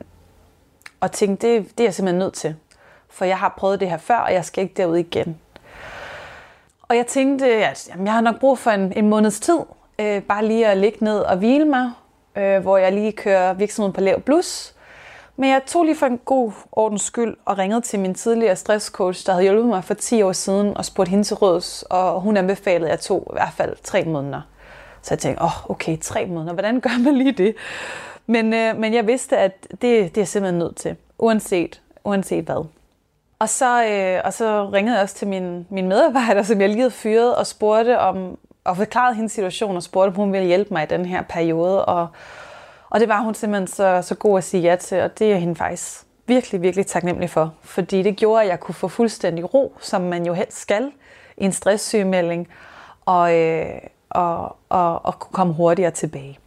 [1.00, 2.56] og tænkte, det, det er jeg simpelthen nødt til.
[3.10, 5.40] For jeg har prøvet det her før, og jeg skal ikke derud igen.
[6.82, 9.60] Og jeg tænkte, at jamen, jeg har nok brug for en, en måneds tid.
[10.00, 11.92] Øh, bare lige at ligge ned og hvile mig,
[12.36, 14.74] øh, hvor jeg lige kører virksomheden på lav blus.
[15.36, 19.26] Men jeg tog lige for en god ordens skyld og ringede til min tidligere stresscoach,
[19.26, 22.38] der havde hjulpet mig for 10 år siden, og spurgte hende til råds, og hun
[22.38, 24.42] anbefalede, at jeg tog i hvert fald tre måneder.
[25.02, 27.56] Så jeg tænkte, åh, oh, okay, tre måneder, hvordan gør man lige det?
[28.28, 32.46] Men, øh, men jeg vidste, at det, det er jeg simpelthen nødt til, uanset, uanset
[32.46, 32.66] hvad.
[33.40, 36.80] Og så, øh, og så ringede jeg også til min, min medarbejder, som jeg lige
[36.80, 40.74] havde fyret, og spurgte om, og forklarede hendes situation, og spurgte, om hun ville hjælpe
[40.74, 41.86] mig i den her periode.
[41.86, 42.08] Og,
[42.90, 45.38] og det var hun simpelthen så, så god at sige ja til, og det er
[45.38, 47.54] hende faktisk virkelig, virkelig taknemmelig for.
[47.62, 50.92] Fordi det gjorde, at jeg kunne få fuldstændig ro, som man jo helst skal
[51.38, 52.48] i en stresssygemelding,
[53.06, 53.66] og, øh,
[54.10, 56.40] og, og, og kunne komme hurtigere tilbage.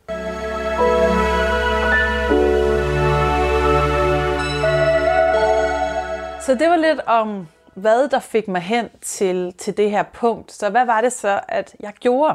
[6.40, 10.52] Så det var lidt om, hvad der fik mig hen til, til det her punkt.
[10.52, 12.34] Så hvad var det så, at jeg gjorde?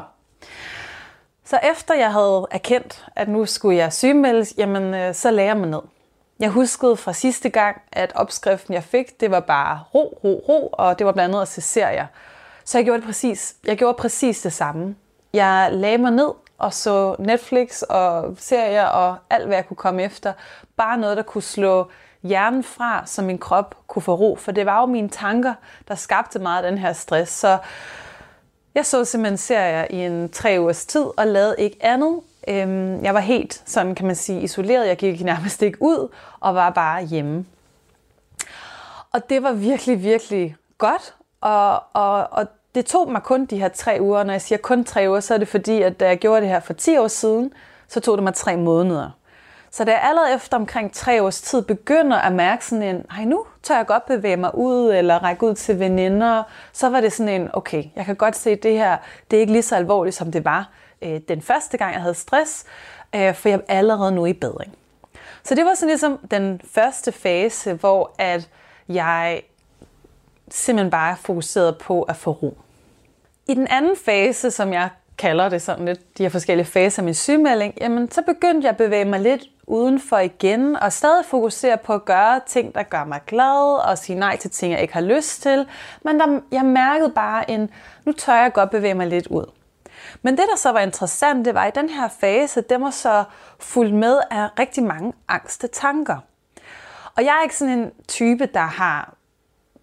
[1.44, 5.56] Så efter jeg havde erkendt, at nu skulle jeg sygemeldes, jamen øh, så lagde jeg
[5.56, 5.80] mig ned.
[6.38, 10.68] Jeg huskede fra sidste gang, at opskriften jeg fik, det var bare ro, ro, ro,
[10.72, 12.06] og det var blandt andet at se serier.
[12.64, 14.96] Så jeg gjorde, det præcis, jeg gjorde præcis det samme.
[15.32, 20.02] Jeg lagde mig ned og så Netflix og serier og alt, hvad jeg kunne komme
[20.02, 20.32] efter.
[20.76, 21.90] Bare noget, der kunne slå
[22.22, 24.36] hjernen fra, så min krop kunne få ro.
[24.36, 25.54] For det var jo mine tanker,
[25.88, 27.32] der skabte meget af den her stress.
[27.32, 27.58] Så
[28.74, 32.20] jeg så simpelthen serier i en tre ugers tid og lavede ikke andet.
[32.48, 34.88] Øhm, jeg var helt, sådan kan man sige, isoleret.
[34.88, 36.08] Jeg gik nærmest ikke ud
[36.40, 37.46] og var bare hjemme.
[39.12, 41.14] Og det var virkelig, virkelig godt.
[41.40, 44.22] Og, og, og det tog mig kun de her tre uger.
[44.22, 46.48] Når jeg siger kun tre uger, så er det fordi, at da jeg gjorde det
[46.48, 47.52] her for 10 år siden,
[47.88, 49.10] så tog det mig tre måneder.
[49.70, 53.24] Så da jeg allerede efter omkring tre års tid begynder at mærke sådan en, hej
[53.24, 57.12] nu tør jeg godt bevæge mig ud, eller række ud til veninder, så var det
[57.12, 58.96] sådan en, okay, jeg kan godt se, at det her,
[59.30, 60.70] det er ikke lige så alvorligt, som det var
[61.02, 62.64] øh, den første gang, jeg havde stress,
[63.14, 64.74] øh, for jeg er allerede nu i bedring.
[65.42, 68.48] Så det var sådan ligesom den første fase, hvor at
[68.88, 69.42] jeg
[70.50, 72.58] simpelthen bare fokuserede på at få ro.
[73.46, 77.04] I den anden fase, som jeg kalder det sådan lidt, de her forskellige faser af
[77.04, 81.78] min sygemelding, jamen så begyndte jeg at bevæge mig lidt udenfor igen, og stadig fokusere
[81.78, 84.94] på at gøre ting, der gør mig glad, og sige nej til ting, jeg ikke
[84.94, 85.66] har lyst til.
[86.04, 87.70] Men der, jeg mærkede bare en,
[88.04, 89.44] nu tør jeg godt bevæge mig lidt ud.
[90.22, 93.24] Men det, der så var interessant, det var i den her fase, det var så
[93.58, 96.16] fuldt med af rigtig mange angste tanker.
[97.16, 99.14] Og jeg er ikke sådan en type, der har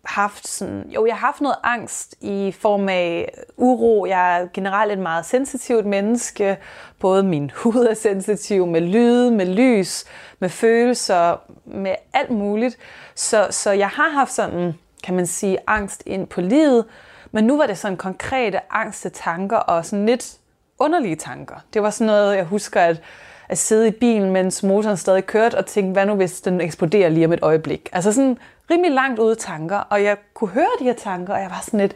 [0.06, 4.06] haft sådan, jo, jeg har haft noget angst i form af uro.
[4.06, 6.58] Jeg er generelt et meget sensitivt menneske.
[7.00, 10.06] Både min hud er sensitiv med lyd, med lys,
[10.40, 12.78] med følelser, med alt muligt.
[13.16, 16.86] Så, så jeg har haft sådan, kan man sige, angst ind på livet.
[17.32, 20.38] Men nu var det sådan konkrete angste tanker og sådan lidt
[20.80, 21.56] underlige tanker.
[21.74, 23.02] Det var sådan noget, jeg husker, at
[23.50, 27.10] at sidde i bilen, mens motoren stadig kørte, og tænke, hvad nu hvis den eksploderer
[27.10, 27.90] lige om et øjeblik?
[27.92, 28.38] Altså sådan
[28.72, 31.80] rimelig langt ude tanker, og jeg kunne høre de her tanker, og jeg var sådan
[31.80, 31.96] lidt,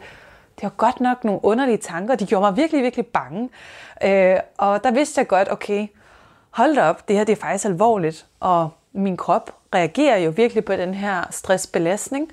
[0.56, 3.50] det var godt nok nogle underlige tanker, de gjorde mig virkelig, virkelig bange.
[4.04, 5.86] Øh, og der vidste jeg godt, okay,
[6.50, 10.64] hold da op, det her det er faktisk alvorligt, og min krop reagerer jo virkelig
[10.64, 12.32] på den her stressbelastning.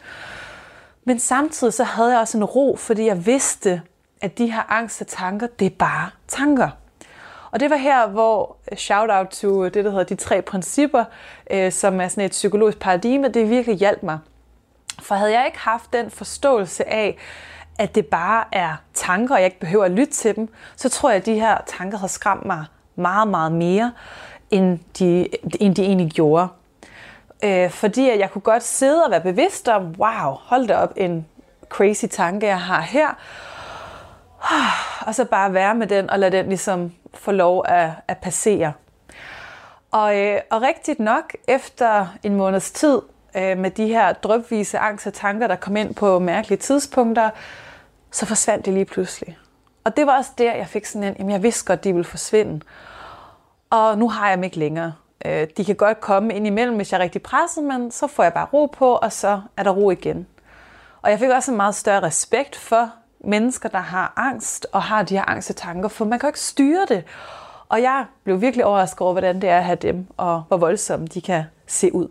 [1.04, 3.82] Men samtidig så havde jeg også en ro, fordi jeg vidste,
[4.22, 6.70] at de her angst og tanker, det er bare tanker.
[7.52, 10.42] Og det var her, hvor øh, shout out to øh, det, der hedder de tre
[10.42, 11.04] principper,
[11.52, 14.20] øh, som er sådan et psykologisk paradigme, det virkelig hjalp mig.
[15.02, 17.18] For havde jeg ikke haft den forståelse af,
[17.80, 21.10] at det bare er tanker, og jeg ikke behøver at lytte til dem, så tror
[21.10, 23.92] jeg, at de her tanker havde skræmt mig meget, meget mere,
[24.52, 25.28] end de,
[25.60, 26.48] end de egentlig gjorde.
[27.44, 31.26] Øh, fordi jeg kunne godt sidde og være bevidst om, wow, hold da op, en
[31.70, 33.08] crazy tanke, jeg har her.
[35.08, 38.74] Og så bare være med den, og lade den ligesom få lov at, at passere.
[39.92, 43.02] Og, øh, og rigtigt nok, efter en måneds tid
[43.36, 47.30] øh, med de her drøbvise angst og tanker, der kom ind på mærkelige tidspunkter,
[48.12, 49.38] så forsvandt det lige pludselig.
[49.84, 52.06] Og det var også der, jeg fik sådan en, jamen jeg vidste godt, de ville
[52.06, 52.62] forsvinde.
[53.70, 54.94] Og nu har jeg dem ikke længere.
[55.26, 58.24] Øh, de kan godt komme ind imellem, hvis jeg er rigtig presset, men så får
[58.24, 60.28] jeg bare ro på, og så er der ro igen.
[61.02, 62.92] Og jeg fik også en meget større respekt for
[63.24, 66.40] mennesker, der har angst og har de her angste tanker, for man kan jo ikke
[66.40, 67.04] styre det.
[67.70, 71.08] Og jeg blev virkelig overrasket over, hvordan det er at have dem, og hvor voldsomme
[71.08, 72.08] de kan se ud.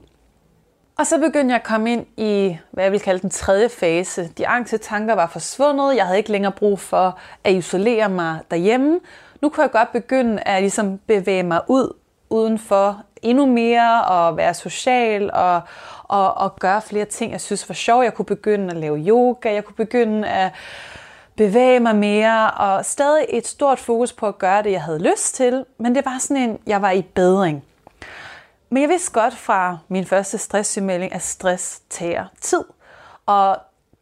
[0.98, 4.28] Og så begyndte jeg at komme ind i, hvad jeg vil kalde den tredje fase.
[4.38, 5.96] De angste tanker var forsvundet.
[5.96, 9.00] Jeg havde ikke længere brug for at isolere mig derhjemme.
[9.42, 11.92] Nu kunne jeg godt begynde at ligesom bevæge mig ud
[12.30, 15.60] udenfor endnu mere og være social og,
[16.02, 18.04] og, og gøre flere ting, jeg synes var sjovt.
[18.04, 20.52] Jeg kunne begynde at lave yoga, jeg kunne begynde at
[21.36, 25.34] bevæge mig mere, og stadig et stort fokus på at gøre det, jeg havde lyst
[25.34, 27.64] til, men det var sådan en, jeg var i bedring.
[28.70, 32.64] Men jeg vidste godt fra min første stresssygemelding, at stress tager tid.
[33.26, 33.58] Og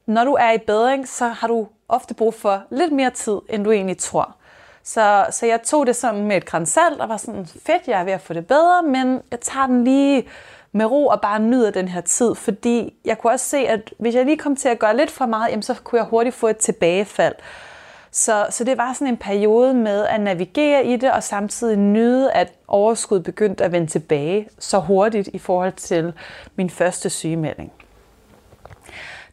[0.06, 3.64] når du er i bedring, så har du ofte brug for lidt mere tid, end
[3.64, 4.36] du egentlig tror.
[4.82, 8.04] Så, så jeg tog det sådan med et grænsalt og var sådan, fedt, jeg er
[8.04, 10.28] ved at få det bedre, men jeg tager den lige
[10.74, 14.14] med ro og bare nyder den her tid, fordi jeg kunne også se, at hvis
[14.14, 16.48] jeg lige kom til at gøre lidt for meget, jamen, så kunne jeg hurtigt få
[16.48, 17.34] et tilbagefald.
[18.10, 22.32] Så, så det var sådan en periode med at navigere i det, og samtidig nyde,
[22.32, 26.12] at overskud begyndte at vende tilbage så hurtigt i forhold til
[26.56, 27.72] min første sygemelding.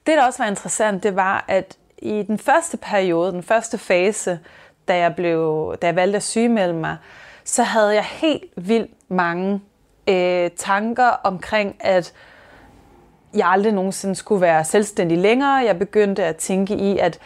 [0.07, 4.39] Det, der også var interessant, det var, at i den første periode, den første fase,
[4.87, 6.97] da jeg, blev, da jeg valgte at sygemelde mig,
[7.43, 9.61] så havde jeg helt vildt mange
[10.07, 12.13] øh, tanker omkring, at
[13.33, 15.53] jeg aldrig nogensinde skulle være selvstændig længere.
[15.53, 17.19] Jeg begyndte at tænke i, at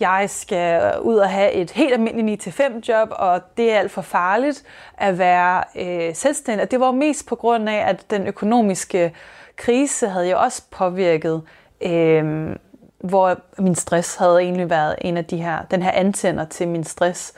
[0.00, 4.02] jeg skal ud og have et helt almindeligt 9-5 job, og det er alt for
[4.02, 4.64] farligt
[4.98, 6.62] at være øh, selvstændig.
[6.62, 9.14] Og det var mest på grund af, at den økonomiske
[9.56, 11.42] krise havde jo også påvirket,
[11.80, 12.56] øh,
[12.98, 16.84] hvor min stress havde egentlig været en af de her, den her antænder til min
[16.84, 17.32] stress.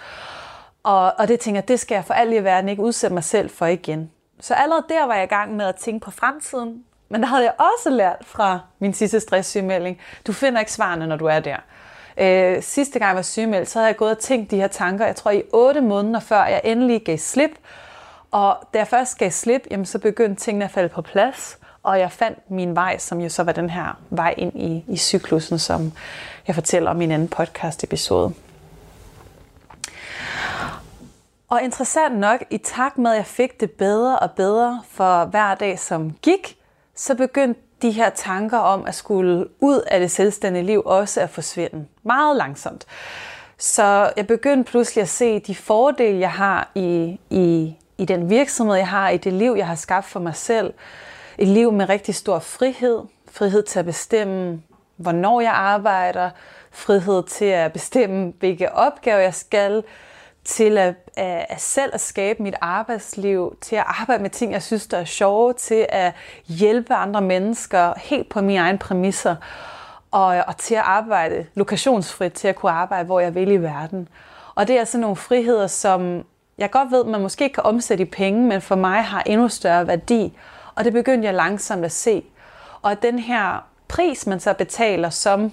[0.83, 3.25] Og, og det tænker jeg, det skal jeg for alt i verden ikke udsætte mig
[3.25, 4.11] selv for igen.
[4.41, 7.43] Så allerede der var jeg i gang med at tænke på fremtiden, men der havde
[7.43, 10.01] jeg også lært fra min sidste stresssygemelding.
[10.27, 11.57] Du finder ikke svarene, når du er der.
[12.17, 15.07] Øh, sidste gang jeg var sygemeldt, så havde jeg gået og tænkt de her tanker,
[15.07, 17.51] jeg tror i 8 måneder før jeg endelig gav slip.
[18.31, 21.99] Og da jeg først gav slip, jamen, så begyndte tingene at falde på plads, og
[21.99, 25.59] jeg fandt min vej, som jo så var den her vej ind i, i cyklusen,
[25.59, 25.93] som
[26.47, 28.35] jeg fortæller om i en anden podcast-episode episode.
[31.51, 35.55] Og interessant nok, i takt med, at jeg fik det bedre og bedre for hver
[35.55, 36.59] dag, som gik,
[36.95, 41.31] så begyndte de her tanker om at skulle ud af det selvstændige liv også at
[41.31, 42.87] forsvinde meget langsomt.
[43.59, 48.77] Så jeg begyndte pludselig at se de fordele, jeg har i, i, i den virksomhed,
[48.77, 50.75] jeg har, i det liv, jeg har skabt for mig selv.
[51.39, 53.01] Et liv med rigtig stor frihed.
[53.31, 54.63] Frihed til at bestemme,
[54.97, 56.31] hvornår jeg arbejder.
[56.71, 59.85] Frihed til at bestemme, hvilke opgaver jeg skal
[60.45, 64.87] til at, at selv at skabe mit arbejdsliv, til at arbejde med ting, jeg synes,
[64.87, 66.13] der er sjove, til at
[66.47, 69.37] hjælpe andre mennesker helt på mine egne præmisser,
[70.11, 74.09] og, og til at arbejde lokationsfrit, til at kunne arbejde, hvor jeg vil i verden.
[74.55, 76.25] Og det er sådan nogle friheder, som
[76.59, 79.49] jeg godt ved, man måske ikke kan omsætte i penge, men for mig har endnu
[79.49, 80.39] større værdi.
[80.75, 82.25] Og det begyndte jeg langsomt at se.
[82.83, 85.53] Og den her pris, man så betaler som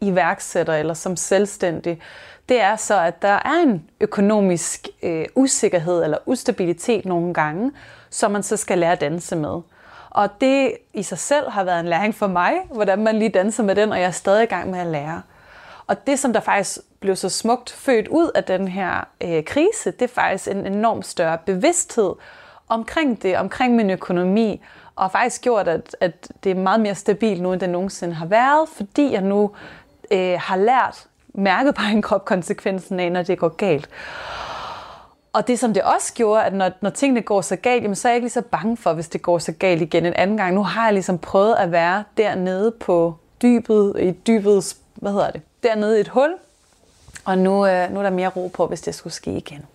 [0.00, 2.00] iværksætter eller som selvstændig,
[2.48, 7.72] det er så, at der er en økonomisk øh, usikkerhed eller ustabilitet nogle gange,
[8.10, 9.60] som man så skal lære at danse med.
[10.10, 13.62] Og det i sig selv har været en læring for mig, hvordan man lige danser
[13.62, 15.22] med den, og jeg er stadig i gang med at lære.
[15.86, 19.90] Og det, som der faktisk blev så smukt født ud af den her øh, krise,
[19.90, 22.12] det er faktisk en enorm større bevidsthed
[22.68, 24.62] omkring det, omkring min økonomi,
[24.96, 28.26] og faktisk gjort, at, at det er meget mere stabilt nu, end det nogensinde har
[28.26, 29.50] været, fordi jeg nu
[30.10, 31.06] øh, har lært
[31.36, 33.88] mærkede på en krop konsekvensen af, når det går galt.
[35.32, 38.08] Og det, som det også gjorde, at når, når tingene går så galt, jamen, så
[38.08, 40.36] er jeg ikke lige så bange for, hvis det går så galt igen en anden
[40.36, 40.54] gang.
[40.54, 45.42] Nu har jeg ligesom prøvet at være dernede på dybet, i dybet, hvad hedder det,
[45.62, 46.34] dernede i et hul.
[47.24, 49.66] Og nu, øh, nu er der mere ro på, hvis det skulle ske igen.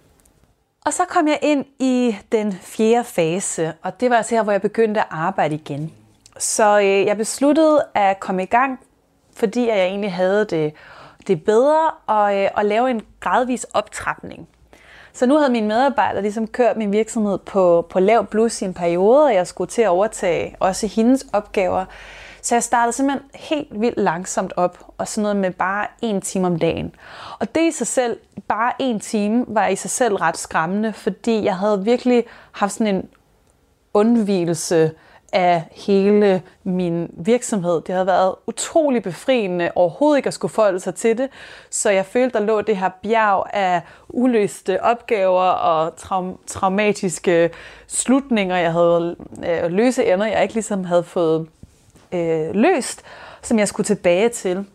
[0.86, 4.52] Og så kom jeg ind i den fjerde fase, og det var altså her, hvor
[4.52, 5.94] jeg begyndte at arbejde igen.
[6.38, 8.80] Så øh, jeg besluttede at komme i gang,
[9.34, 10.74] fordi jeg egentlig havde det
[11.28, 14.48] det er bedre at, øh, at lave en gradvis optrapning.
[15.14, 18.74] Så nu havde mine medarbejdere ligesom kørt min virksomhed på, på lav blus i en
[18.74, 21.86] periode, og jeg skulle til at overtage også hendes opgaver.
[22.42, 26.48] Så jeg startede simpelthen helt vildt langsomt op, og sådan noget med bare en time
[26.48, 26.96] om dagen.
[27.40, 31.44] Og det i sig selv, bare en time, var i sig selv ret skræmmende, fordi
[31.44, 33.10] jeg havde virkelig haft sådan en
[33.94, 34.92] undvigelse
[35.32, 37.82] af hele min virksomhed.
[37.82, 41.30] Det havde været utrolig befriende overhovedet ikke at skulle forholde sig til det,
[41.70, 47.50] så jeg følte, der lå det her bjerg af uløste opgaver og traum- traumatiske
[47.88, 49.16] slutninger, jeg havde
[49.48, 51.48] øh, løse ender, jeg ikke ligesom havde fået
[52.12, 53.04] øh, løst,
[53.42, 54.66] som jeg skulle tilbage til.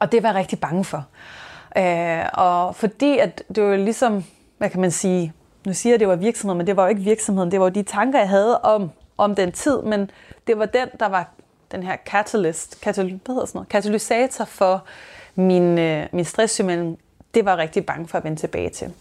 [0.00, 1.04] Og det var jeg rigtig bange for.
[1.78, 4.24] Øh, og fordi at det var ligesom,
[4.58, 5.32] hvad kan man sige,
[5.66, 7.66] nu siger jeg, at det var virksomheden, men det var jo ikke virksomheden, det var
[7.66, 10.10] jo de tanker, jeg havde om, om den tid, men
[10.46, 11.28] det var den, der var
[11.72, 14.84] den her catalyst, katal, hvad hedder sådan noget, katalysator for
[15.34, 16.98] min, øh, min stresssygemelding.
[17.34, 18.92] Det var jeg rigtig bange for at vende tilbage til.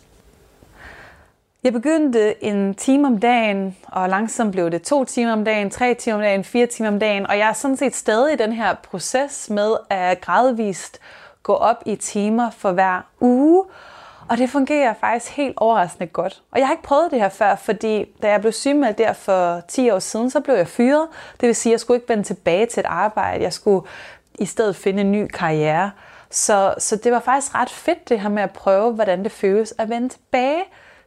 [1.64, 5.94] Jeg begyndte en time om dagen, og langsomt blev det to timer om dagen, tre
[5.94, 8.54] timer om dagen, fire timer om dagen, og jeg er sådan set stadig i den
[8.54, 11.00] her proces med at gradvist
[11.44, 13.66] gå op i timer for hver uge,
[14.30, 16.42] og det fungerer faktisk helt overraskende godt.
[16.52, 19.62] Og jeg har ikke prøvet det her før, fordi da jeg blev sygemeldt der for
[19.68, 21.08] 10 år siden, så blev jeg fyret.
[21.42, 23.44] Det vil sige, at jeg skulle ikke vende tilbage til et arbejde.
[23.44, 23.88] Jeg skulle
[24.40, 25.92] i stedet finde en ny karriere.
[26.30, 29.74] Så, så det var faktisk ret fedt det her med at prøve, hvordan det føles
[29.78, 30.64] at vende tilbage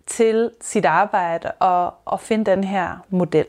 [0.06, 3.46] til sit arbejde og, og finde den her model.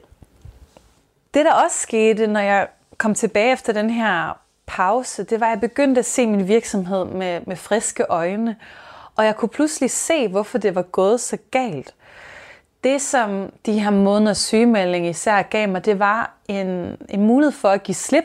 [1.34, 5.50] Det der også skete, når jeg kom tilbage efter den her pause, det var, at
[5.50, 8.56] jeg begyndte at se min virksomhed med, med friske øjne.
[9.20, 11.94] Og jeg kunne pludselig se, hvorfor det var gået så galt.
[12.84, 17.70] Det, som de her måneders sygemelding især gav mig, det var en, en mulighed for
[17.70, 18.24] at give slip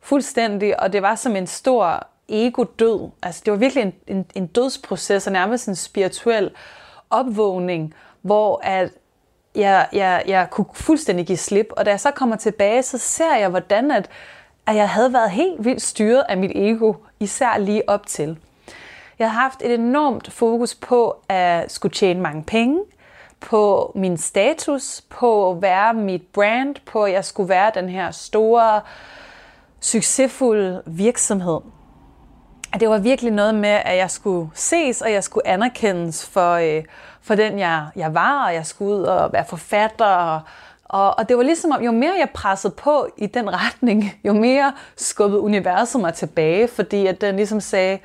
[0.00, 3.10] fuldstændig, og det var som en stor ego-død.
[3.22, 6.50] Altså, det var virkelig en, en, en dødsproces, og nærmest en spirituel
[7.10, 8.90] opvågning, hvor at
[9.54, 11.68] jeg, jeg, jeg kunne fuldstændig give slip.
[11.70, 14.10] Og da jeg så kommer tilbage, så ser jeg, hvordan at,
[14.66, 18.38] at jeg havde været helt vildt styret af mit ego, især lige op til.
[19.18, 22.80] Jeg havde haft et enormt fokus på at skulle tjene mange penge,
[23.40, 28.10] på min status, på at være mit brand, på at jeg skulle være den her
[28.10, 28.80] store,
[29.84, 31.60] succesfulde virksomhed.
[32.72, 36.52] At det var virkelig noget med, at jeg skulle ses, og jeg skulle anerkendes for,
[36.52, 36.84] øh,
[37.22, 40.06] for den, jeg, jeg var, og jeg skulle ud og være forfatter.
[40.06, 40.40] Og,
[40.84, 44.32] og, og det var ligesom om, jo mere jeg pressede på i den retning, jo
[44.32, 47.98] mere skubbede universet mig tilbage, fordi at den ligesom sagde,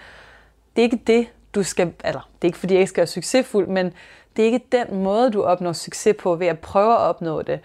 [0.80, 3.08] det er ikke det, du skal, eller det er ikke fordi, jeg ikke skal være
[3.08, 3.94] succesfuld, men
[4.36, 7.60] det er ikke den måde, du opnår succes på ved at prøve at opnå det.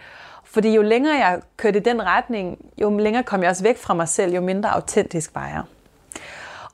[0.44, 3.94] Fordi jo længere jeg kørte i den retning, jo længere kom jeg også væk fra
[3.94, 5.62] mig selv, jo mindre autentisk var jeg.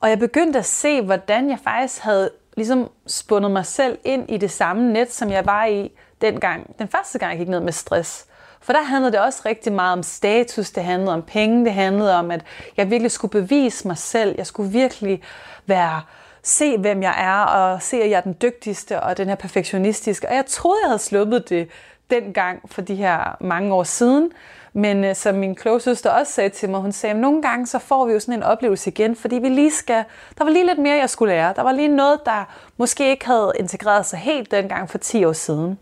[0.00, 4.36] Og jeg begyndte at se, hvordan jeg faktisk havde ligesom spundet mig selv ind i
[4.36, 7.72] det samme net, som jeg var i dengang, den første gang, jeg gik ned med
[7.72, 8.26] stress.
[8.60, 12.16] For der handlede det også rigtig meget om status, det handlede om penge, det handlede
[12.16, 12.40] om, at
[12.76, 14.34] jeg virkelig skulle bevise mig selv.
[14.38, 15.22] Jeg skulle virkelig
[15.66, 16.02] være
[16.42, 20.28] se, hvem jeg er, og se, at jeg er den dygtigste og den her perfektionistiske.
[20.28, 21.68] Og jeg troede, jeg havde sluppet det
[22.10, 24.32] dengang for de her mange år siden.
[24.72, 27.66] Men øh, som min kloge søster også sagde til mig, hun sagde, at nogle gange
[27.66, 30.04] så får vi jo sådan en oplevelse igen, fordi vi lige skal,
[30.38, 31.52] der var lige lidt mere, jeg skulle lære.
[31.56, 32.44] Der var lige noget, der
[32.76, 35.78] måske ikke havde integreret sig helt dengang for 10 år siden.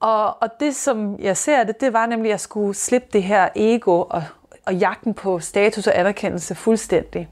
[0.00, 3.22] Og, og det, som jeg ser det, det var nemlig, at jeg skulle slippe det
[3.22, 4.24] her ego og,
[4.66, 7.28] og jagten på status og anerkendelse fuldstændig.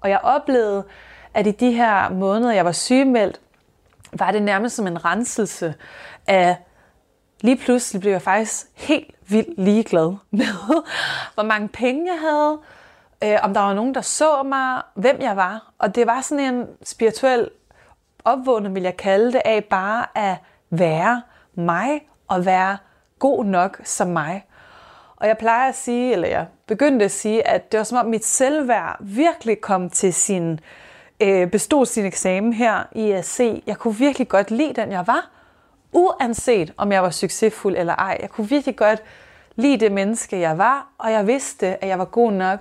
[0.00, 0.84] Og jeg oplevede,
[1.34, 3.40] at i de her måneder, jeg var sygemeldt,
[4.12, 5.74] var det nærmest som en renselse
[6.26, 6.56] af,
[7.40, 10.82] lige pludselig blev jeg faktisk helt vildt ligeglad med,
[11.34, 12.58] hvor mange penge jeg havde,
[13.24, 15.72] øh, om der var nogen, der så mig, hvem jeg var.
[15.78, 17.50] Og det var sådan en spirituel
[18.24, 20.36] opvågning, vil jeg kalde det, af bare at
[20.70, 21.22] være
[21.54, 22.78] mig og være
[23.18, 24.44] god nok som mig.
[25.16, 28.06] Og jeg plejer at sige, eller jeg begyndte at sige, at det var som om
[28.06, 30.58] mit selvværd virkelig kom til sin, øh,
[31.20, 35.06] øh, bestod sin eksamen her i at se, jeg kunne virkelig godt lide den, jeg
[35.06, 35.30] var,
[35.92, 38.18] uanset om jeg var succesfuld eller ej.
[38.22, 39.02] Jeg kunne virkelig godt
[39.56, 42.60] lide det menneske, jeg var, og jeg vidste, at jeg var god nok,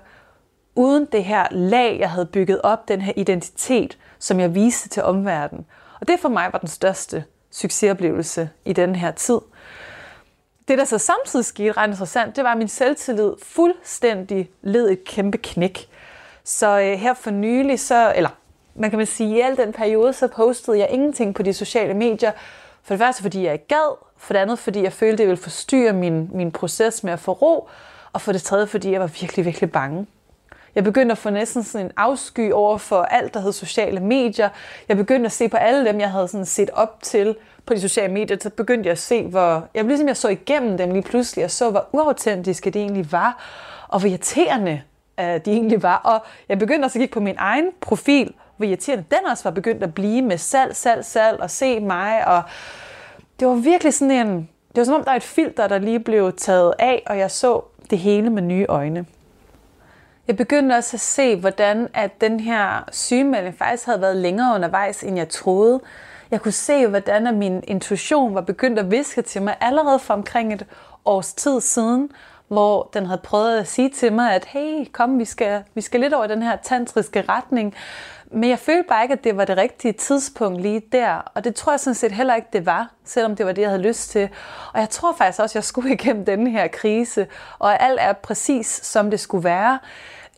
[0.75, 5.03] uden det her lag, jeg havde bygget op, den her identitet, som jeg viste til
[5.03, 5.65] omverdenen.
[6.01, 9.39] Og det for mig var den største succesoplevelse i den her tid.
[10.67, 15.03] Det, der så samtidig skete ret interessant, det var, at min selvtillid fuldstændig led et
[15.03, 15.87] kæmpe knæk.
[16.43, 18.29] Så øh, her for nylig, så, eller
[18.75, 21.93] man kan man sige, i al den periode, så postede jeg ingenting på de sociale
[21.93, 22.31] medier.
[22.83, 23.97] For det første, fordi jeg ikke gad.
[24.17, 27.31] For det andet, fordi jeg følte, det ville forstyrre min, min proces med at få
[27.31, 27.67] ro.
[28.13, 30.07] Og for det tredje, fordi jeg var virkelig, virkelig bange.
[30.75, 34.49] Jeg begyndte at få næsten sådan en afsky over for alt, der hed sociale medier.
[34.89, 37.81] Jeg begyndte at se på alle dem, jeg havde sådan set op til på de
[37.81, 38.37] sociale medier.
[38.41, 39.67] Så begyndte jeg at se, hvor...
[39.73, 43.43] Jeg ligesom jeg så igennem dem lige pludselig, og så, hvor uautentiske de egentlig var,
[43.87, 44.81] og hvor irriterende
[45.17, 45.97] uh, de egentlig var.
[45.97, 49.51] Og jeg begyndte også at kigge på min egen profil, hvor irriterende den også var
[49.51, 52.27] begyndt at blive med salg, salg, salg, og se mig.
[52.27, 52.43] Og
[53.39, 54.49] det var virkelig sådan en...
[54.67, 57.31] Det var som om, der er et filter, der lige blev taget af, og jeg
[57.31, 59.05] så det hele med nye øjne.
[60.27, 65.03] Jeg begyndte også at se, hvordan at den her sygemelding faktisk havde været længere undervejs,
[65.03, 65.81] end jeg troede.
[66.31, 70.13] Jeg kunne se, hvordan at min intuition var begyndt at viske til mig allerede for
[70.13, 70.65] omkring et
[71.05, 72.11] års tid siden,
[72.53, 75.99] hvor den havde prøvet at sige til mig, at hey, kom, vi skal, vi skal
[75.99, 77.75] lidt over i den her tantriske retning.
[78.31, 81.31] Men jeg følte bare ikke, at det var det rigtige tidspunkt lige der.
[81.33, 83.69] Og det tror jeg sådan set heller ikke, det var, selvom det var det, jeg
[83.69, 84.29] havde lyst til.
[84.73, 87.27] Og jeg tror faktisk også, at jeg skulle igennem denne her krise,
[87.59, 89.79] og at alt er præcis, som det skulle være.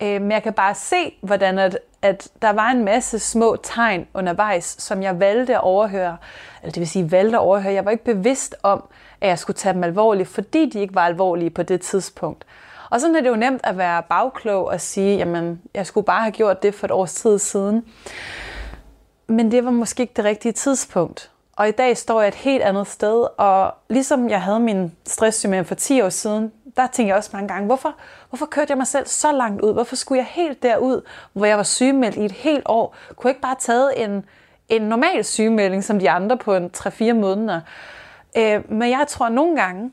[0.02, 4.08] Øh, men jeg kan bare se, hvordan at, at der var en masse små tegn
[4.14, 6.18] undervejs, som jeg valgte at overhøre.
[6.62, 7.74] Eller det vil sige, valgte at overhøre.
[7.74, 8.84] Jeg var ikke bevidst om,
[9.22, 12.46] at jeg skulle tage dem alvorligt, fordi de ikke var alvorlige på det tidspunkt.
[12.90, 16.22] Og sådan er det jo nemt at være bagklog og sige, jamen, jeg skulle bare
[16.22, 17.86] have gjort det for et års tid siden.
[19.28, 21.32] Men det var måske ikke det rigtige tidspunkt.
[21.56, 25.66] Og i dag står jeg et helt andet sted, og ligesom jeg havde min stresssymptom
[25.66, 27.96] for 10 år siden, der tænkte jeg også mange gange, hvorfor,
[28.30, 29.74] hvorfor kørte jeg mig selv så langt ud?
[29.74, 31.02] Hvorfor skulle jeg helt derud,
[31.34, 32.96] hvor jeg var sygemeldt i et helt år?
[33.16, 34.26] Kunne jeg ikke bare taget en,
[34.70, 37.62] en normal sygemelding, som de andre på en 3-4 måneder?
[38.38, 39.92] Øh, men jeg tror nogle gange,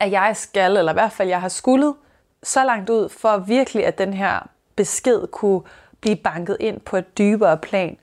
[0.00, 1.94] at jeg skal, eller i hvert fald jeg har skullet
[2.42, 5.60] så langt ud, for virkelig at den her besked kunne
[6.00, 7.96] blive banket ind på et dybere plan.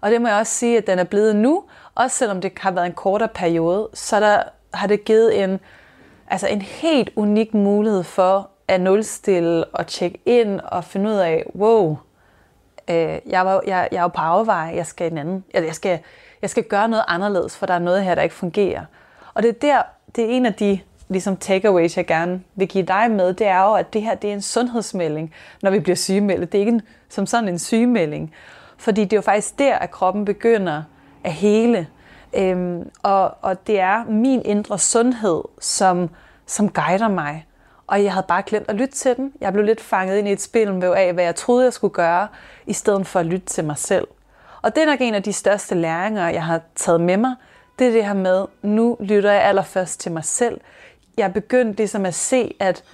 [0.00, 1.64] Og det må jeg også sige, at den er blevet nu,
[1.94, 4.42] også selvom det har været en kortere periode, så der
[4.74, 5.60] har det givet en,
[6.28, 11.44] altså en helt unik mulighed for at nulstille og tjekke ind og finde ud af,
[11.54, 11.98] wow,
[12.90, 15.74] øh, jeg, var, jeg, jeg er jo på afvej, jeg skal en anden, jeg, jeg,
[15.74, 15.98] skal,
[16.42, 18.84] jeg skal gøre noget anderledes, for der er noget her, der ikke fungerer.
[19.34, 19.82] Og det er der,
[20.16, 23.62] det er en af de ligesom takeaways, jeg gerne vil give dig med, det er
[23.62, 26.52] jo, at det her det er en sundhedsmelding, når vi bliver sygemeldt.
[26.52, 28.34] Det er ikke en, som sådan en sygemelding.
[28.76, 30.82] Fordi det er jo faktisk der, at kroppen begynder
[31.24, 31.86] at hele.
[32.36, 36.10] Øhm, og, og det er min indre sundhed, som,
[36.46, 37.46] som guider mig.
[37.86, 39.32] Og jeg havde bare glemt at lytte til den.
[39.40, 42.28] Jeg blev lidt fanget ind i et spil af, hvad jeg troede, jeg skulle gøre,
[42.66, 44.06] i stedet for at lytte til mig selv.
[44.62, 47.34] Og det er nok en af de største læringer, jeg har taget med mig.
[47.78, 50.60] Det er det her med, nu lytter jeg allerførst til mig selv
[51.16, 52.84] jeg begyndte ligesom at se, at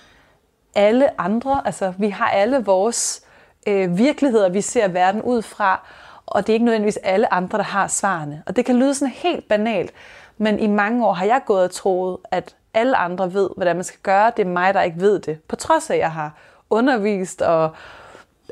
[0.75, 3.23] alle andre, altså vi har alle vores
[3.67, 5.87] øh, virkeligheder, vi ser verden ud fra,
[6.31, 8.43] og det er ikke nødvendigvis alle andre, der har svarene.
[8.47, 9.93] Og det kan lyde sådan helt banalt,
[10.39, 13.85] men i mange år har jeg gået og troet, at alle andre ved, hvordan man
[13.85, 14.33] skal gøre.
[14.37, 15.43] Det er mig, der ikke ved det.
[15.49, 16.35] På trods af, at jeg har
[16.71, 17.71] undervist og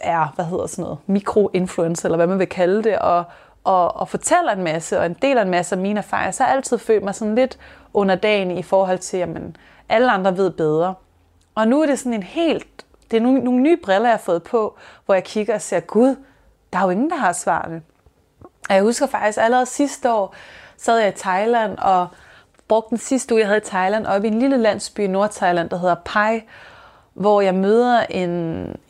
[0.03, 3.24] er, hvad hedder sådan noget, mikroinfluencer, eller hvad man vil kalde det, og,
[3.64, 6.43] og, og fortæller en masse, og en del af en masse af mine erfaringer, så
[6.43, 7.59] har jeg altid følt mig sådan lidt
[7.95, 9.29] under dagen i forhold til, at
[9.89, 10.95] alle andre ved bedre.
[11.55, 14.18] Og nu er det sådan en helt, det er nogle, nogle nye briller, jeg har
[14.18, 14.76] fået på,
[15.07, 16.16] hvor jeg kigger og ser, gud,
[16.73, 17.83] der er jo ingen, der har svarene.
[18.69, 20.35] Og jeg husker faktisk allerede sidste år,
[20.77, 22.09] sad jeg i Thailand og
[22.69, 25.71] brugte den sidste uge, jeg havde i Thailand, op i en lille landsby i Nordthailand,
[25.71, 26.43] der hedder Pai,
[27.14, 28.31] hvor jeg møder en,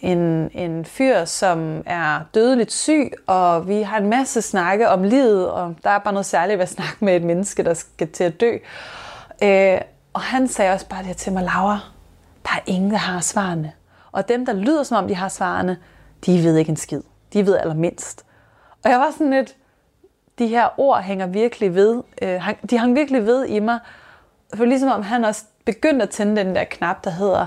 [0.01, 5.51] en, en fyr, som er dødeligt syg, og vi har en masse snakke om livet,
[5.51, 8.25] og der er bare noget særligt ved at snakke med et menneske, der skal til
[8.25, 8.53] at dø.
[9.43, 9.81] Øh,
[10.13, 11.79] og han sagde også bare det til mig, Laura,
[12.43, 13.73] der er ingen, der har svarene.
[14.13, 15.77] Og dem, der lyder som om de har svarene,
[16.27, 17.03] de ved ikke en skid.
[17.33, 18.25] De ved allermindst.
[18.85, 19.57] Og jeg var sådan lidt,
[20.39, 23.79] de her ord hænger virkelig ved, øh, de hang virkelig ved i mig,
[24.55, 27.47] for ligesom om han også begyndte at tænde den der knap, der hedder,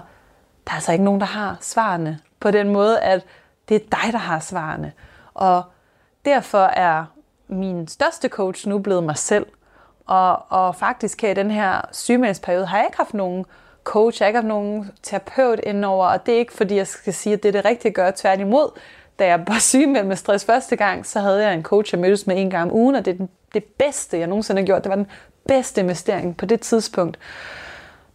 [0.66, 2.20] der er altså ikke nogen, der har svarene.
[2.40, 3.26] På den måde, at
[3.70, 4.92] det er dig, der har svarene.
[5.34, 5.64] Og
[6.26, 7.06] derfor er
[7.48, 9.46] min største coach nu blevet mig selv.
[10.06, 13.46] Og, og faktisk her i den her sygemeldingsperiode har jeg ikke haft nogen
[13.84, 17.14] coach, jeg har ikke haft nogen terapeut indover, og det er ikke fordi, jeg skal
[17.14, 18.12] sige, at det er det rigtige at gøre.
[18.16, 18.80] Tværtimod,
[19.22, 22.28] da jeg var sygemeldt med stress første gang, så havde jeg en coach, jeg mødtes
[22.28, 24.84] med en gang om ugen, og det er den, det bedste, jeg nogensinde har gjort.
[24.84, 25.08] Det var den
[25.48, 27.20] bedste investering på det tidspunkt.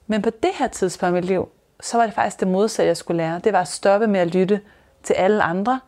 [0.06, 1.48] Men på det her tidspunkt i mit liv,
[1.80, 3.40] så var det faktisk det modsatte, jeg skulle lære.
[3.44, 4.60] Det var at stoppe med at lytte
[5.02, 5.80] til alle andre,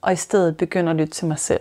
[0.00, 1.60] og i stedet begynde at lytte til mig selv.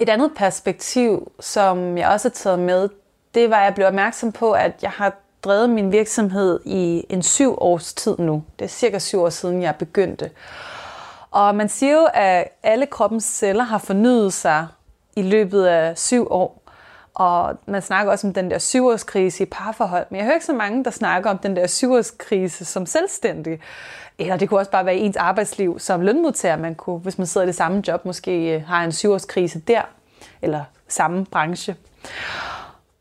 [0.00, 2.88] Et andet perspektiv, som jeg også har taget med,
[3.38, 5.12] det var, at jeg blev opmærksom på, at jeg har
[5.44, 8.44] drevet min virksomhed i en syv års tid nu.
[8.58, 10.30] Det er cirka syv år siden, jeg begyndte.
[11.30, 14.66] Og man siger jo, at alle kroppens celler har fornyet sig
[15.16, 16.62] i løbet af syv år.
[17.14, 20.06] Og man snakker også om den der syvårskrise i parforhold.
[20.10, 23.60] Men jeg hører ikke så mange, der snakker om den der syvårskrise som selvstændig.
[24.18, 26.56] Eller det kunne også bare være ens arbejdsliv som lønmodtager.
[26.56, 29.82] Man kunne, hvis man sidder i det samme job, måske øh, har en syvårskrise der.
[30.42, 31.76] Eller samme branche.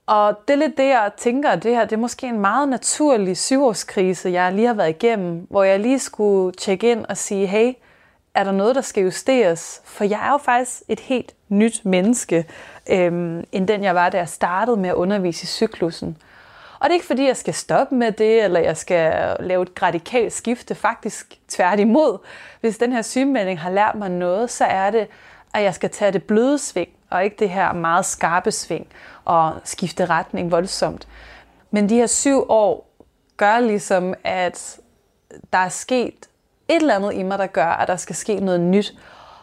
[0.07, 2.69] Og det er lidt det, jeg tænker, at det her det er måske en meget
[2.69, 7.47] naturlig syvårskrise, jeg lige har været igennem, hvor jeg lige skulle tjekke ind og sige,
[7.47, 7.73] hey,
[8.33, 9.81] er der noget, der skal justeres?
[9.85, 12.45] For jeg er jo faktisk et helt nyt menneske,
[12.89, 16.17] øhm, end den jeg var, da jeg startede med at undervise i cyklusen.
[16.79, 19.81] Og det er ikke fordi, jeg skal stoppe med det, eller jeg skal lave et
[19.81, 22.17] radikalt skifte, faktisk tværtimod.
[22.61, 25.07] Hvis den her sygemelding har lært mig noget, så er det,
[25.53, 26.89] at jeg skal tage det bløde sving.
[27.09, 28.87] og ikke det her meget skarpe sving
[29.28, 31.07] og skifte retning voldsomt.
[31.71, 32.89] Men de her syv år
[33.38, 34.80] gør ligesom, at
[35.53, 36.30] der er sket
[36.67, 38.93] et eller andet i mig, der gør, at der skal ske noget nyt.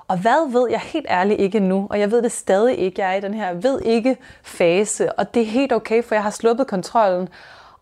[0.08, 3.02] Og hvad ved jeg helt ærligt ikke nu, og jeg ved det stadig ikke.
[3.02, 6.22] Jeg er i den her ved ikke fase, og det er helt okay, for jeg
[6.22, 7.28] har sluppet kontrollen.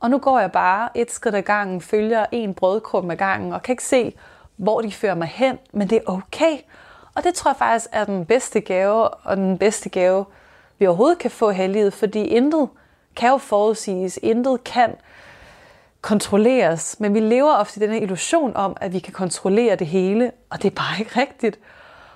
[0.01, 3.63] Og nu går jeg bare et skridt ad gangen, følger en brødkrum ad gangen, og
[3.63, 4.15] kan ikke se,
[4.57, 6.59] hvor de fører mig hen, men det er okay.
[7.15, 10.25] Og det tror jeg faktisk er den bedste gave, og den bedste gave,
[10.83, 12.69] vi overhovedet kan få helliget, fordi intet
[13.17, 14.95] kan jo forudsiges, intet kan
[16.01, 19.87] kontrolleres, men vi lever ofte i den her illusion om, at vi kan kontrollere det
[19.87, 21.59] hele, og det er bare ikke rigtigt.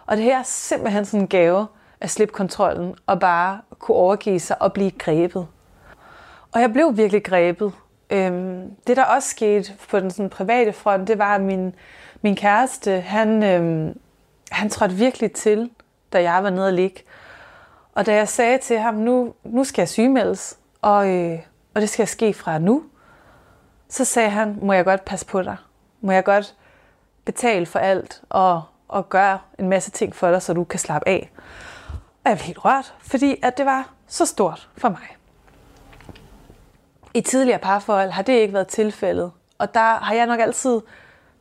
[0.06, 1.66] Og det her er simpelthen sådan en gave
[2.00, 5.46] at slippe kontrollen og bare kunne overgive sig og blive grebet.
[6.52, 7.72] Og jeg blev virkelig grebet.
[8.10, 11.74] Øhm, det der også skete på den sådan private front, det var, at min,
[12.22, 13.98] min kæreste, han, øhm,
[14.50, 15.70] han trådte virkelig til,
[16.12, 17.02] da jeg var nede og ligge.
[17.96, 21.38] Og da jeg sagde til ham, nu, nu skal jeg sygemeldes, og, øh,
[21.74, 22.84] og det skal ske fra nu,
[23.88, 25.56] så sagde han, må jeg godt passe på dig?
[26.00, 26.54] Må jeg godt
[27.24, 31.08] betale for alt og, og gøre en masse ting for dig, så du kan slappe
[31.08, 31.30] af?
[32.24, 35.16] Og jeg blev helt rørt, fordi at det var så stort for mig.
[37.14, 40.80] I tidligere parforhold har det ikke været tilfældet, og der har jeg nok altid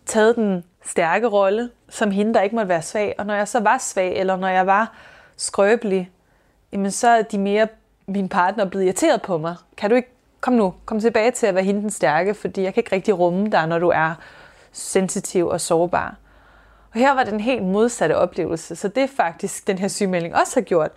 [0.05, 3.15] taget den stærke rolle, som hende, der ikke måtte være svag.
[3.17, 4.93] Og når jeg så var svag, eller når jeg var
[5.37, 6.11] skrøbelig,
[6.75, 7.67] jamen så er de mere
[8.07, 9.55] min partner blevet irriteret på mig.
[9.77, 10.09] Kan du ikke
[10.41, 13.19] kom nu, kom tilbage til at være hende den stærke, fordi jeg kan ikke rigtig
[13.19, 14.13] rumme dig, når du er
[14.71, 16.15] sensitiv og sårbar.
[16.93, 20.55] Og her var den helt modsatte oplevelse, så det er faktisk den her sygemelding også
[20.55, 20.91] har gjort,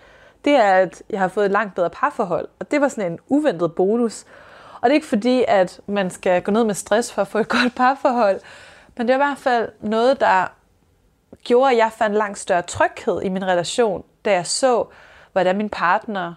[0.45, 3.19] det er, at jeg har fået et langt bedre parforhold, og det var sådan en
[3.29, 4.25] uventet bonus.
[4.81, 7.39] Og det er ikke fordi, at man skal gå ned med stress for at få
[7.39, 8.41] et godt parforhold,
[8.97, 10.53] men det var i hvert fald noget, der
[11.45, 14.87] gjorde, at jeg fandt langt større tryghed i min relation, da jeg så,
[15.39, 16.35] hvordan min partner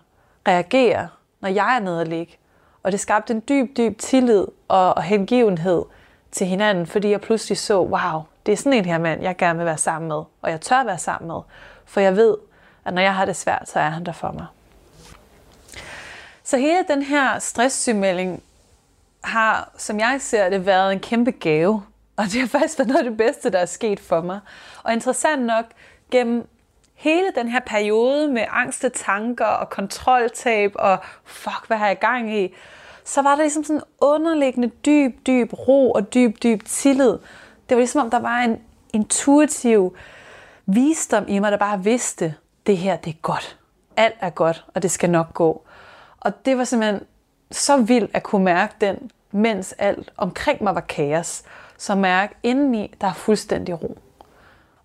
[0.48, 1.08] reagerer,
[1.40, 2.38] når jeg er nede og ligge.
[2.84, 5.84] Og det skabte en dyb, dyb tillid og, og hengivenhed
[6.32, 9.58] til hinanden, fordi jeg pludselig så, wow, det er sådan en her mand, jeg gerne
[9.60, 11.42] vil være sammen med, og jeg tør være sammen med,
[11.86, 12.38] for jeg ved,
[12.86, 14.46] at når jeg har det svært, så er han der for mig.
[16.44, 18.44] Så hele den her stresssygemelding
[19.24, 21.84] har, som jeg ser det, været en kæmpe gave.
[22.16, 24.40] Og det har faktisk været noget af det bedste, der er sket for mig.
[24.84, 25.66] Og interessant nok,
[26.12, 26.48] gennem
[27.02, 32.34] hele den her periode med angste tanker og kontroltab og fuck, hvad har jeg gang
[32.34, 32.56] i,
[33.04, 37.18] så var der ligesom sådan en underliggende dyb, dyb ro og dyb, dyb tillid.
[37.70, 38.60] Det var ligesom om, der var en
[38.94, 39.96] intuitiv
[40.66, 42.36] visdom i mig, der bare vidste,
[42.68, 43.58] det her, det er godt.
[43.98, 45.64] Alt er godt, og det skal nok gå.
[46.20, 47.02] Og det var simpelthen
[47.52, 51.44] så vildt at kunne mærke den, mens alt omkring mig var kaos.
[51.78, 53.98] Så mærke indeni, der er fuldstændig ro.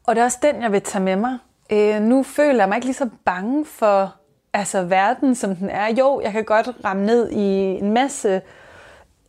[0.07, 1.39] Og det er også den, jeg vil tage med mig
[1.71, 4.15] Øh, nu føler jeg mig ikke lige så bange for
[4.53, 5.95] altså, verden, som den er.
[5.95, 7.45] Jo, jeg kan godt ramme ned i
[7.79, 8.43] en masse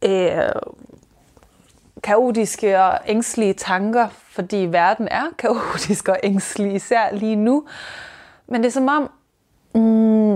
[0.01, 0.51] øh,
[2.03, 7.67] kaotiske og ængstlige tanker, fordi verden er kaotisk og ængstelig, især lige nu.
[8.47, 9.11] Men det er som om,
[9.75, 10.35] mm,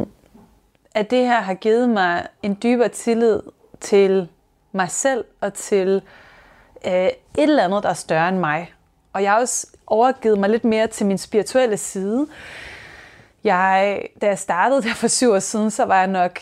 [0.96, 3.42] at det her har givet mig en dybere tillid
[3.80, 4.30] til
[4.72, 6.02] mig selv og til
[6.86, 8.74] øh, et eller andet, der er større end mig.
[9.14, 12.28] Og jeg er også overgivet mig lidt mere til min spirituelle side.
[13.44, 16.40] Jeg, da jeg startede der for syv år siden, så var jeg nok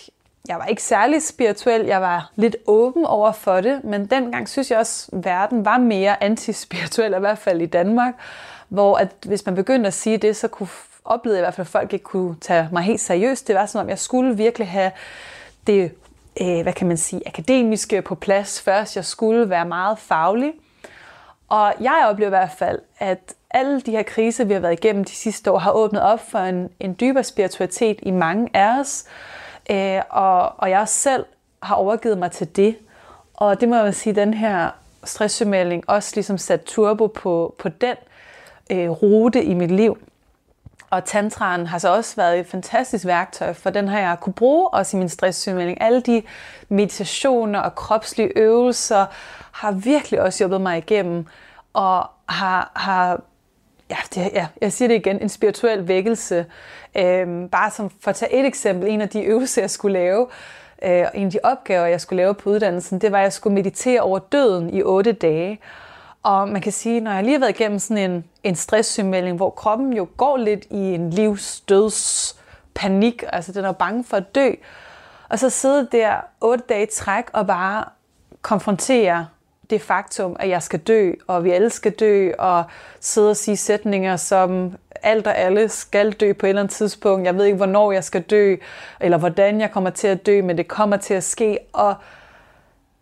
[0.47, 4.71] jeg var ikke særlig spirituel, jeg var lidt åben over for det, men dengang synes
[4.71, 8.13] jeg også, at verden var mere antispirituel, i hvert fald i Danmark,
[8.69, 10.69] hvor at hvis man begyndte at sige det, så kunne
[11.05, 13.47] oplevede jeg i hvert fald, at folk ikke kunne tage mig helt seriøst.
[13.47, 14.91] Det var som om, jeg skulle virkelig have
[15.67, 15.91] det,
[16.41, 18.95] øh, hvad kan man sige, akademiske på plads først.
[18.95, 20.53] Jeg skulle være meget faglig.
[21.49, 25.03] Og jeg oplever i hvert fald, at alle de her kriser, vi har været igennem
[25.03, 29.05] de sidste år, har åbnet op for en, en dybere spiritualitet i mange af os.
[29.69, 31.25] Øh, og, og jeg selv
[31.63, 32.77] har overgivet mig til det.
[33.33, 34.69] Og det må jeg sige, den her
[35.03, 37.95] stresssygemelding også ligesom sat turbo på, på den
[38.71, 39.97] øh, rute i mit liv.
[40.89, 44.69] Og tantraen har så også været et fantastisk værktøj, for den har jeg kunne bruge
[44.69, 45.81] også i min stresssygemelding.
[45.81, 46.21] Alle de
[46.69, 49.05] meditationer og kropslige øvelser
[49.51, 51.25] har virkelig også hjulpet mig igennem,
[51.73, 53.21] og har, har
[53.89, 56.45] ja, det, ja, jeg siger det igen, en spirituel vækkelse.
[56.97, 60.27] Øhm, bare som for at tage et eksempel, en af de øvelser, jeg skulle lave,
[60.83, 63.53] øh, en af de opgaver, jeg skulle lave på uddannelsen, det var, at jeg skulle
[63.53, 65.59] meditere over døden i otte dage.
[66.23, 69.49] Og man kan sige, når jeg lige har været igennem sådan en, en stresssygemelding, hvor
[69.49, 72.35] kroppen jo går lidt i en livsdøds
[72.73, 74.51] panik, altså den er bange for at dø,
[75.29, 77.85] og så sidde der otte dage i træk og bare
[78.41, 79.27] konfrontere
[79.69, 82.63] det faktum, at jeg skal dø, og vi alle skal dø, og
[82.99, 87.25] sidde og sige sætninger som alt og alle skal dø på et eller andet tidspunkt.
[87.25, 88.55] Jeg ved ikke, hvornår jeg skal dø,
[88.99, 91.59] eller hvordan jeg kommer til at dø, men det kommer til at ske.
[91.73, 91.95] Og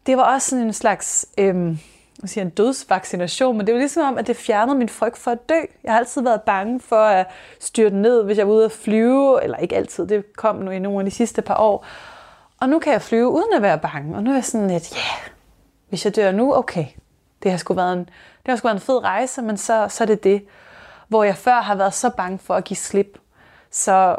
[0.05, 1.79] det var også sådan en slags øhm,
[2.21, 5.31] jeg siger, en dødsvaccination, men det var ligesom om, at det fjernede min frygt for
[5.31, 5.59] at dø.
[5.83, 7.27] Jeg har altid været bange for at
[7.59, 10.79] styrte ned, hvis jeg var ude at flyve, eller ikke altid, det kom nu i
[10.79, 11.85] nogle af de sidste par år.
[12.59, 14.95] Og nu kan jeg flyve uden at være bange, og nu er jeg sådan lidt,
[14.95, 15.36] ja, yeah,
[15.89, 16.85] hvis jeg dør nu, okay.
[17.43, 20.03] Det har sgu været en, det har sgu været en fed rejse, men så, så
[20.03, 20.45] er det det.
[21.07, 23.17] Hvor jeg før har været så bange for at give slip.
[23.71, 24.15] Så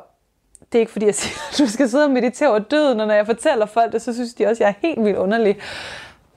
[0.72, 3.06] det er ikke fordi, jeg siger, at du skal sidde og meditere over døden, og
[3.06, 5.58] når jeg fortæller folk det, så synes de også, at jeg er helt vildt underlig.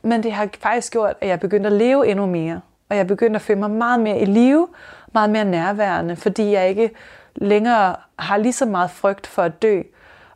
[0.01, 2.61] Men det har faktisk gjort, at jeg er begyndt at leve endnu mere.
[2.89, 4.67] Og jeg er begyndt at føle mig meget mere i live,
[5.13, 6.91] meget mere nærværende, fordi jeg ikke
[7.35, 9.81] længere har lige så meget frygt for at dø,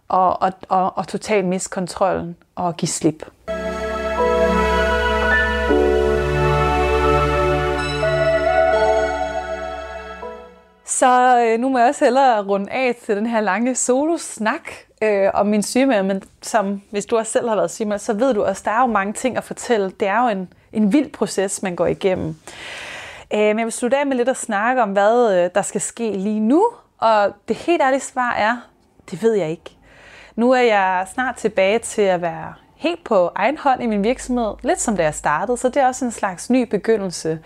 [0.08, 3.26] og, og, og, og totalt miste kontrollen og give slip.
[11.00, 14.72] Så øh, nu må jeg også hellere runde af til den her lange solo-snak
[15.02, 18.34] øh, om min sygemelding, men som hvis du også selv har været sygemeldt, så ved
[18.34, 19.92] du også, der er jo mange ting at fortælle.
[20.00, 22.36] Det er jo en, en vild proces, man går igennem.
[23.34, 25.82] Øh, men jeg vil slutte af med lidt at snakke om, hvad øh, der skal
[25.82, 26.66] ske lige nu,
[26.98, 28.58] og det helt ærlige svar er,
[29.12, 29.72] det ved jeg ikke.
[30.36, 34.54] Nu er jeg snart tilbage til at være helt på egen hånd i min virksomhed,
[34.62, 37.40] lidt som da jeg startede, så det er også en slags ny begyndelse.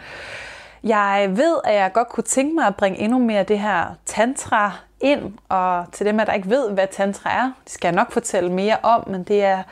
[0.83, 4.71] Jeg ved, at jeg godt kunne tænke mig at bringe endnu mere det her tantra
[5.01, 8.51] ind, og til dem, der ikke ved, hvad tantra er, det skal jeg nok fortælle
[8.51, 9.63] mere om, men det er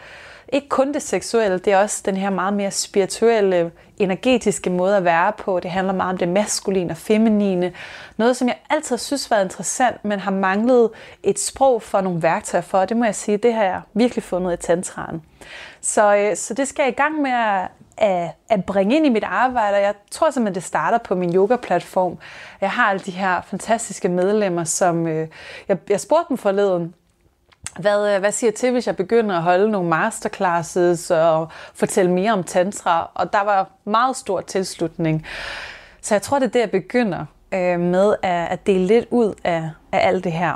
[0.54, 5.04] ikke kun det seksuelle, det er også den her meget mere spirituelle, energetiske måde at
[5.04, 5.60] være på.
[5.60, 7.74] Det handler meget om det maskuline og feminine.
[8.18, 10.90] Noget, som jeg altid synes var interessant, men har manglet
[11.24, 12.86] et sprog for nogle værktøjer for.
[12.86, 15.22] Det må jeg sige, det har jeg virkelig fundet i tantraen.
[15.82, 17.68] Så, øh, så det skal jeg i gang med at,
[17.98, 22.18] at, at bringe ind i mit arbejde, jeg tror simpelthen, det starter på min yoga-platform.
[22.62, 25.28] Jeg har alle de her fantastiske medlemmer, som øh,
[25.68, 26.94] jeg, jeg spurgte dem forleden,
[27.80, 32.34] hvad, øh, hvad siger til, hvis jeg begynder at holde nogle masterclasses og fortælle mere
[32.34, 33.12] om tantra?
[33.14, 35.26] Og der var meget stor tilslutning.
[36.02, 39.34] Så jeg tror, det er det, jeg begynder øh, med at, at dele lidt ud
[39.44, 40.56] af, af alt det her.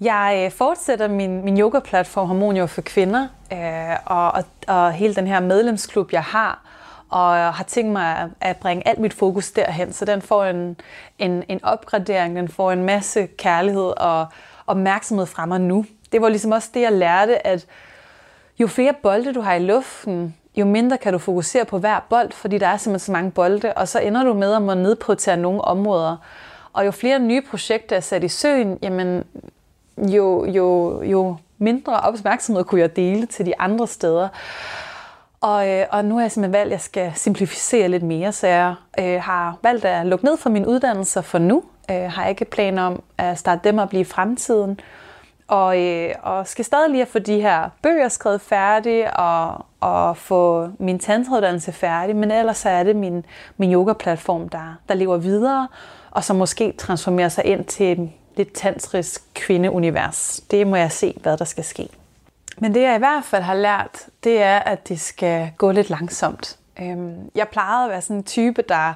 [0.00, 5.26] Jeg øh, fortsætter min, min yoga-platform Harmonio for kvinder, øh, og, og, og hele den
[5.26, 6.62] her medlemsklub, jeg har,
[7.10, 10.76] og har tænkt mig at bringe alt mit fokus derhen, så den får en,
[11.18, 14.26] en, en opgradering, den får en masse kærlighed og
[14.66, 15.84] opmærksomhed fra mig nu.
[16.12, 17.66] Det var ligesom også det, jeg lærte, at
[18.58, 22.32] jo flere bolde du har i luften, jo mindre kan du fokusere på hver bold,
[22.32, 25.36] fordi der er simpelthen så mange bolde, og så ender du med at må nedprioritere
[25.36, 26.16] nogle områder.
[26.72, 29.24] Og jo flere nye projekter er sat i søen, jamen,
[29.98, 34.28] jo, jo, jo mindre opmærksomhed kunne jeg dele til de andre steder.
[35.40, 38.46] Og, øh, og nu har jeg simpelthen valgt, at jeg skal simplificere lidt mere, så
[38.46, 41.62] jeg øh, har valgt at lukke ned for mine uddannelser for nu.
[41.90, 44.80] Øh, har ikke planer om at starte dem og blive i fremtiden.
[45.48, 50.68] Og, øh, og skal stadig lige få de her bøger skrevet færdige og, og få
[50.78, 53.24] min tantrauddannelse færdig, men ellers er det min,
[53.56, 55.68] min yoga-platform, der, der lever videre,
[56.10, 60.40] og som måske transformerer sig ind til et lidt tantrisk kvindeunivers.
[60.50, 61.88] Det må jeg se, hvad der skal ske.
[62.60, 65.90] Men det jeg i hvert fald har lært, det er, at det skal gå lidt
[65.90, 66.58] langsomt.
[66.80, 68.94] Øhm, jeg plejede at være sådan en type, der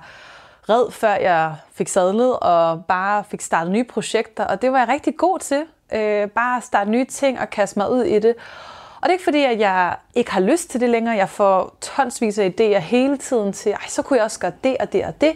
[0.69, 4.89] red før jeg fik sadlet og bare fik startet nye projekter, og det var jeg
[4.89, 5.63] rigtig god til.
[5.93, 8.35] Øh, bare starte nye ting og kaste mig ud i det.
[8.97, 11.17] Og det er ikke fordi, at jeg ikke har lyst til det længere.
[11.17, 14.77] Jeg får tonsvis af idéer hele tiden til, ej, så kunne jeg også gøre det
[14.81, 15.33] og det og det.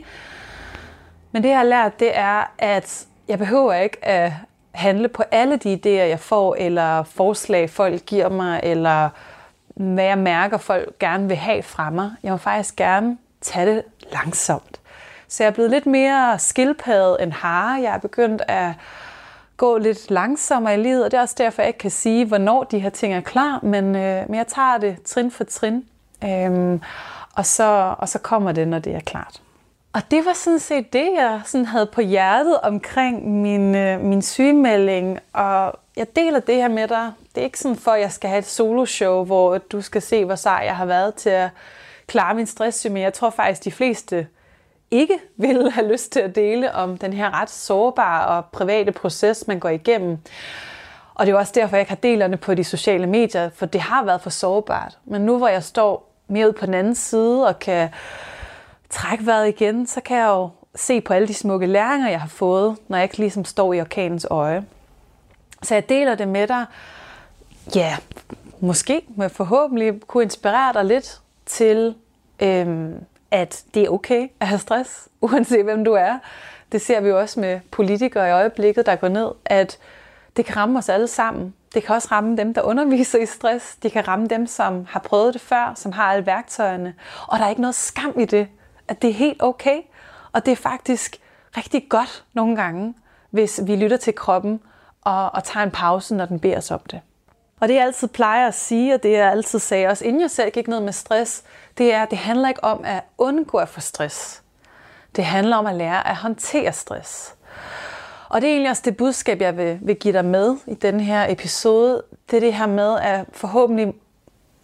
[1.32, 4.32] Men det, jeg har lært, det er, at jeg behøver ikke at
[4.78, 9.08] handle på alle de idéer, jeg får, eller forslag, folk giver mig, eller
[9.74, 12.10] hvad jeg mærker, folk gerne vil have fra mig.
[12.22, 14.80] Jeg må faktisk gerne tage det langsomt.
[15.28, 17.82] Så jeg er blevet lidt mere skildpaddet end hare.
[17.82, 18.72] Jeg er begyndt at
[19.56, 22.64] gå lidt langsommere i livet, og det er også derfor, jeg ikke kan sige, hvornår
[22.64, 25.84] de her ting er klar, men, øh, men jeg tager det trin for trin,
[26.24, 26.80] øhm,
[27.34, 29.40] og, så, og så kommer det, når det er klart.
[29.92, 34.22] Og det var sådan set det, jeg sådan havde på hjertet omkring min, øh, min
[34.22, 37.12] sygemelding, og jeg deler det her med dig.
[37.34, 40.24] Det er ikke sådan for, at jeg skal have et soloshow, hvor du skal se,
[40.24, 41.50] hvor sej jeg har været til at
[42.06, 44.26] klare min stress, men jeg tror faktisk, de fleste
[44.90, 49.46] ikke vil have lyst til at dele om den her ret sårbare og private proces,
[49.46, 50.18] man går igennem.
[51.14, 53.80] Og det er også derfor, jeg ikke har delerne på de sociale medier, for det
[53.80, 54.98] har været for sårbart.
[55.04, 57.88] Men nu hvor jeg står mere ud på den anden side og kan
[58.90, 62.28] trække vejret igen, så kan jeg jo se på alle de smukke læringer, jeg har
[62.28, 64.64] fået, når jeg ikke ligesom står i orkanens øje.
[65.62, 66.64] Så jeg deler det med dig.
[67.74, 67.96] Ja,
[68.60, 71.94] måske, men forhåbentlig kunne inspirere dig lidt til
[72.40, 72.94] øhm,
[73.30, 76.18] at det er okay at have stress, uanset hvem du er.
[76.72, 79.78] Det ser vi jo også med politikere i øjeblikket, der går ned, at
[80.36, 81.54] det kan ramme os alle sammen.
[81.74, 83.76] Det kan også ramme dem, der underviser i stress.
[83.76, 86.94] Det kan ramme dem, som har prøvet det før, som har alle værktøjerne.
[87.26, 88.48] Og der er ikke noget skam i det,
[88.88, 89.80] at det er helt okay.
[90.32, 91.20] Og det er faktisk
[91.56, 92.94] rigtig godt nogle gange,
[93.30, 94.60] hvis vi lytter til kroppen
[95.02, 97.00] og, og tager en pause, når den beder os om det.
[97.60, 100.30] Og det jeg altid plejer at sige, og det jeg altid sagde også, inden jeg
[100.30, 101.42] selv gik ned med stress,
[101.78, 104.42] det er, at det handler ikke om at undgå at få stress.
[105.16, 107.34] Det handler om at lære at håndtere stress.
[108.28, 111.00] Og det er egentlig også det budskab, jeg vil, vil give dig med i den
[111.00, 112.02] her episode.
[112.30, 113.92] Det er det her med at forhåbentlig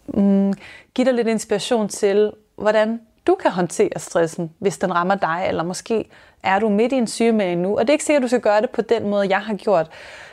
[0.07, 0.53] mm,
[0.93, 5.63] give dig lidt inspiration til, hvordan du kan håndtere stressen, hvis den rammer dig, eller
[5.63, 6.05] måske
[6.43, 7.77] er du midt i en sygemelding nu.
[7.77, 9.53] Og det er ikke sikkert, at du skal gøre det på den måde, jeg har
[9.53, 9.91] gjort.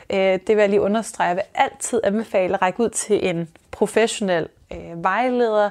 [0.09, 1.27] Øh, det vil jeg lige understrege.
[1.27, 5.69] Jeg vil altid anbefale at række ud til en professionel øh, vejleder.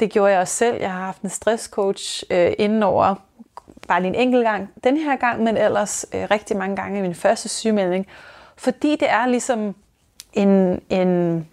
[0.00, 0.76] Det gjorde jeg også selv.
[0.80, 3.14] Jeg har haft en stresscoach øh, inden over
[3.88, 7.02] bare lige en enkelt gang den her gang, men ellers øh, rigtig mange gange i
[7.02, 8.06] min første sygemelding.
[8.56, 9.74] Fordi det er ligesom
[10.32, 11.48] en, en,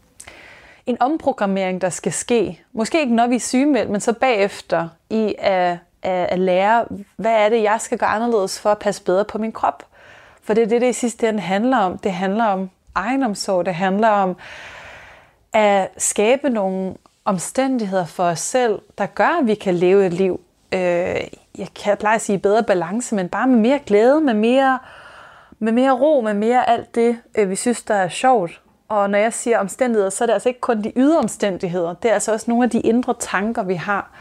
[0.86, 2.62] en omprogrammering, der skal ske.
[2.74, 7.32] Måske ikke når vi er sygemeldt, men så bagefter i at, at, at lære, hvad
[7.32, 9.86] er det, jeg skal gøre anderledes for at passe bedre på min krop.
[10.44, 11.98] For det er det, det i sidste ende handler om.
[11.98, 13.66] Det handler om egenomsorg.
[13.66, 14.36] Det handler om
[15.54, 20.40] at skabe nogle omstændigheder for os selv, der gør, at vi kan leve et liv,
[20.74, 20.80] øh,
[21.58, 24.80] jeg kan pleje at sige bedre balance, men bare med mere glæde, med mere,
[25.60, 28.62] med mere ro, med mere alt det, øh, vi synes, der er sjovt.
[28.94, 31.94] Og når jeg siger omstændigheder, så er det altså ikke kun de ydre omstændigheder.
[31.94, 34.12] Det er altså også nogle af de indre tanker, vi har.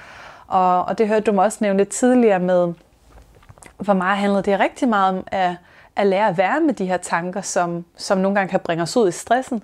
[0.47, 2.73] Og, og det hørte du mig også nævne lidt tidligere med,
[3.83, 5.57] for meget handlede det rigtig meget om at,
[5.97, 8.97] at lære at være med de her tanker, som, som nogle gange kan bringe os
[8.97, 9.63] ud i stressen.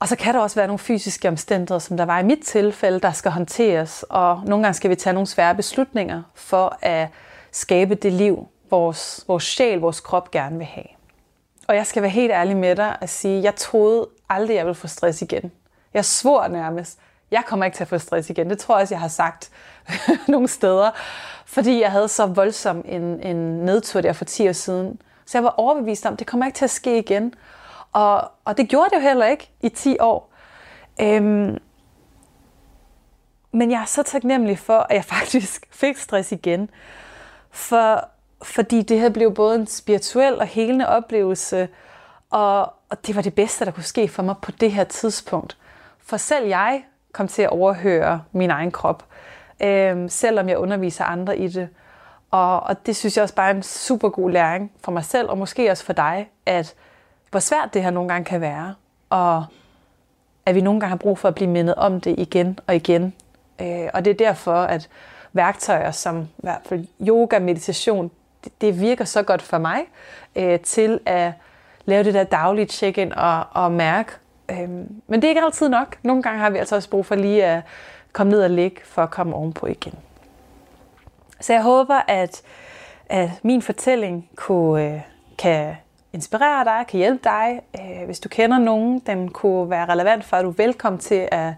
[0.00, 3.00] Og så kan der også være nogle fysiske omstændigheder, som der var i mit tilfælde,
[3.00, 4.04] der skal håndteres.
[4.10, 7.08] Og nogle gange skal vi tage nogle svære beslutninger for at
[7.52, 10.95] skabe det liv, vores, vores sjæl, vores krop gerne vil have.
[11.68, 14.74] Og jeg skal være helt ærlig med dig og sige, jeg troede aldrig, jeg ville
[14.74, 15.52] få stress igen.
[15.94, 16.98] Jeg svor nærmest,
[17.30, 18.50] jeg kommer ikke til at få stress igen.
[18.50, 19.50] Det tror jeg også, jeg har sagt
[20.28, 20.90] nogle steder.
[21.46, 25.00] Fordi jeg havde så voldsom en, en nedtur der for 10 år siden.
[25.26, 27.34] Så jeg var overbevist om, det kommer ikke til at ske igen.
[27.92, 30.32] Og, og det gjorde det jo heller ikke i 10 år.
[31.00, 31.58] Øhm,
[33.52, 36.70] men jeg er så taknemmelig for, at jeg faktisk fik stress igen.
[37.50, 38.08] For,
[38.42, 41.68] fordi det her blev både en spirituel og helende oplevelse,
[42.30, 45.56] og, og det var det bedste, der kunne ske for mig på det her tidspunkt.
[45.98, 46.82] For selv jeg
[47.12, 49.04] kom til at overhøre min egen krop,
[49.62, 51.68] øh, selvom jeg underviser andre i det.
[52.30, 55.28] Og, og det synes jeg også bare er en super god læring for mig selv,
[55.28, 56.74] og måske også for dig, at
[57.30, 58.74] hvor svært det her nogle gange kan være,
[59.10, 59.44] og
[60.46, 63.14] at vi nogle gange har brug for at blive mindet om det igen og igen.
[63.60, 64.88] Øh, og det er derfor, at
[65.32, 68.10] værktøjer som i hvert fald yoga, meditation,
[68.44, 69.80] det, det virker så godt for mig
[70.36, 71.32] øh, til at
[71.84, 74.12] lave det der daglige check-in og, og mærke.
[74.50, 74.68] Øh,
[75.06, 75.96] men det er ikke altid nok.
[76.02, 77.62] Nogle gange har vi altså også brug for lige at
[78.12, 79.94] komme ned og ligge for at komme ovenpå igen.
[81.40, 82.42] Så jeg håber, at,
[83.06, 85.00] at min fortælling kunne, øh,
[85.38, 85.76] kan
[86.12, 87.60] inspirere dig, kan hjælpe dig.
[87.80, 91.28] Øh, hvis du kender nogen, den kunne være relevant for, at du er velkommen til
[91.32, 91.52] at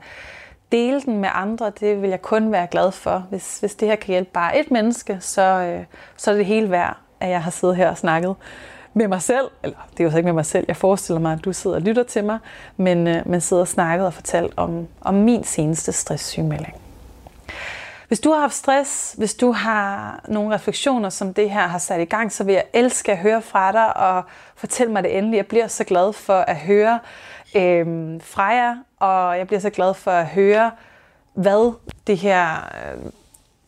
[0.72, 1.72] dele den med andre.
[1.80, 3.26] Det vil jeg kun være glad for.
[3.30, 5.84] Hvis, hvis det her kan hjælpe bare et menneske, så, øh,
[6.16, 8.34] så er det helt værd, at jeg har siddet her og snakket
[8.94, 9.46] med mig selv.
[9.62, 10.64] Eller det er jo så ikke med mig selv.
[10.68, 12.38] Jeg forestiller mig, at du sidder og lytter til mig.
[12.76, 16.74] Men, øh, men sidder og snakket og fortalt om, om min seneste stresssygemelding.
[18.08, 22.00] Hvis du har haft stress, hvis du har nogle refleksioner, som det her har sat
[22.00, 24.22] i gang, så vil jeg elske at høre fra dig og
[24.56, 25.36] fortælle mig det endelig.
[25.36, 26.98] Jeg bliver så glad for at høre
[27.54, 30.70] øhm, fra jer, og jeg bliver så glad for at høre,
[31.34, 31.72] hvad
[32.06, 33.10] det her øh,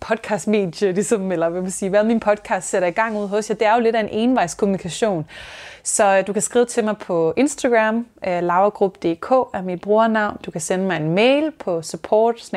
[0.01, 3.57] podcastmedie, ligesom, eller hvad man sige, hvad min podcast sætter i gang ud hos jer.
[3.57, 5.27] Det er jo lidt af en envejskommunikation.
[5.83, 10.37] Så øh, du kan skrive til mig på Instagram, øh, lavergrup.dk er mit brugernavn.
[10.47, 12.51] Du kan sende mig en mail på support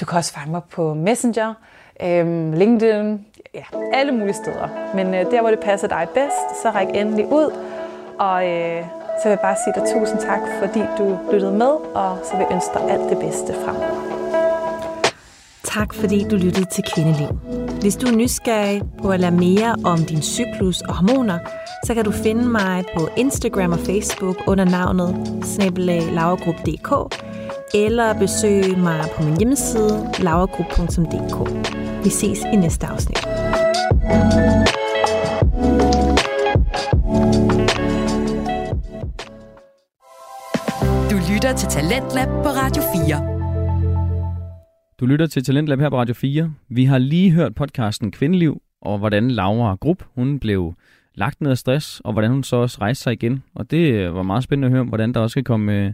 [0.00, 1.54] Du kan også fange mig på Messenger,
[2.02, 4.94] øh, LinkedIn, ja, alle mulige steder.
[4.94, 7.75] Men øh, der, hvor det passer dig bedst, så ræk endelig ud.
[8.18, 8.82] Og øh,
[9.18, 12.46] så vil jeg bare sige dig tusind tak, fordi du lyttede med, og så vil
[12.48, 14.16] jeg ønske dig alt det bedste fremover.
[15.64, 17.28] Tak fordi du lyttede til Kvindeliv.
[17.80, 21.38] Hvis du er nysgerrig på at lære mere om din cyklus og hormoner,
[21.84, 27.16] så kan du finde mig på Instagram og Facebook under navnet snabelaglauergruppe.dk
[27.74, 31.66] eller besøge mig på min hjemmeside lauergruppe.dk.
[32.04, 33.26] Vi ses i næste afsnit.
[34.02, 34.55] Du
[41.36, 44.96] lytter til Talentlab på Radio 4.
[45.00, 46.54] Du lytter til Talentlab her på Radio 4.
[46.68, 50.74] Vi har lige hørt podcasten Kvindeliv, og hvordan Laura Grupp, hun blev
[51.14, 53.42] lagt ned af stress, og hvordan hun så også rejste sig igen.
[53.54, 55.92] Og det var meget spændende at høre, hvordan der også kan komme øh,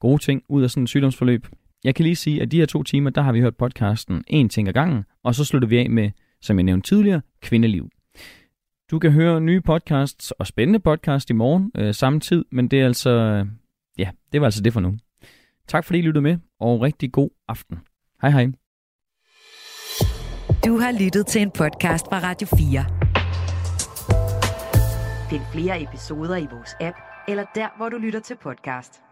[0.00, 1.46] gode ting ud af sådan et sygdomsforløb.
[1.84, 4.48] Jeg kan lige sige, at de her to timer, der har vi hørt podcasten En
[4.48, 6.10] ting ad gangen, og så slutter vi af med,
[6.40, 7.88] som jeg nævnte tidligere, Kvindeliv.
[8.90, 12.80] Du kan høre nye podcasts og spændende podcast i morgen øh, samme tid, men det
[12.80, 13.46] er altså,
[13.98, 14.98] ja, det var altså det for nu.
[15.68, 17.78] Tak fordi I lyttede med, og rigtig god aften.
[18.22, 18.46] Hej hej.
[20.66, 22.84] Du har lyttet til en podcast fra Radio 4.
[25.30, 26.96] Find flere episoder i vores app,
[27.28, 29.02] eller der, hvor du lytter til podcast.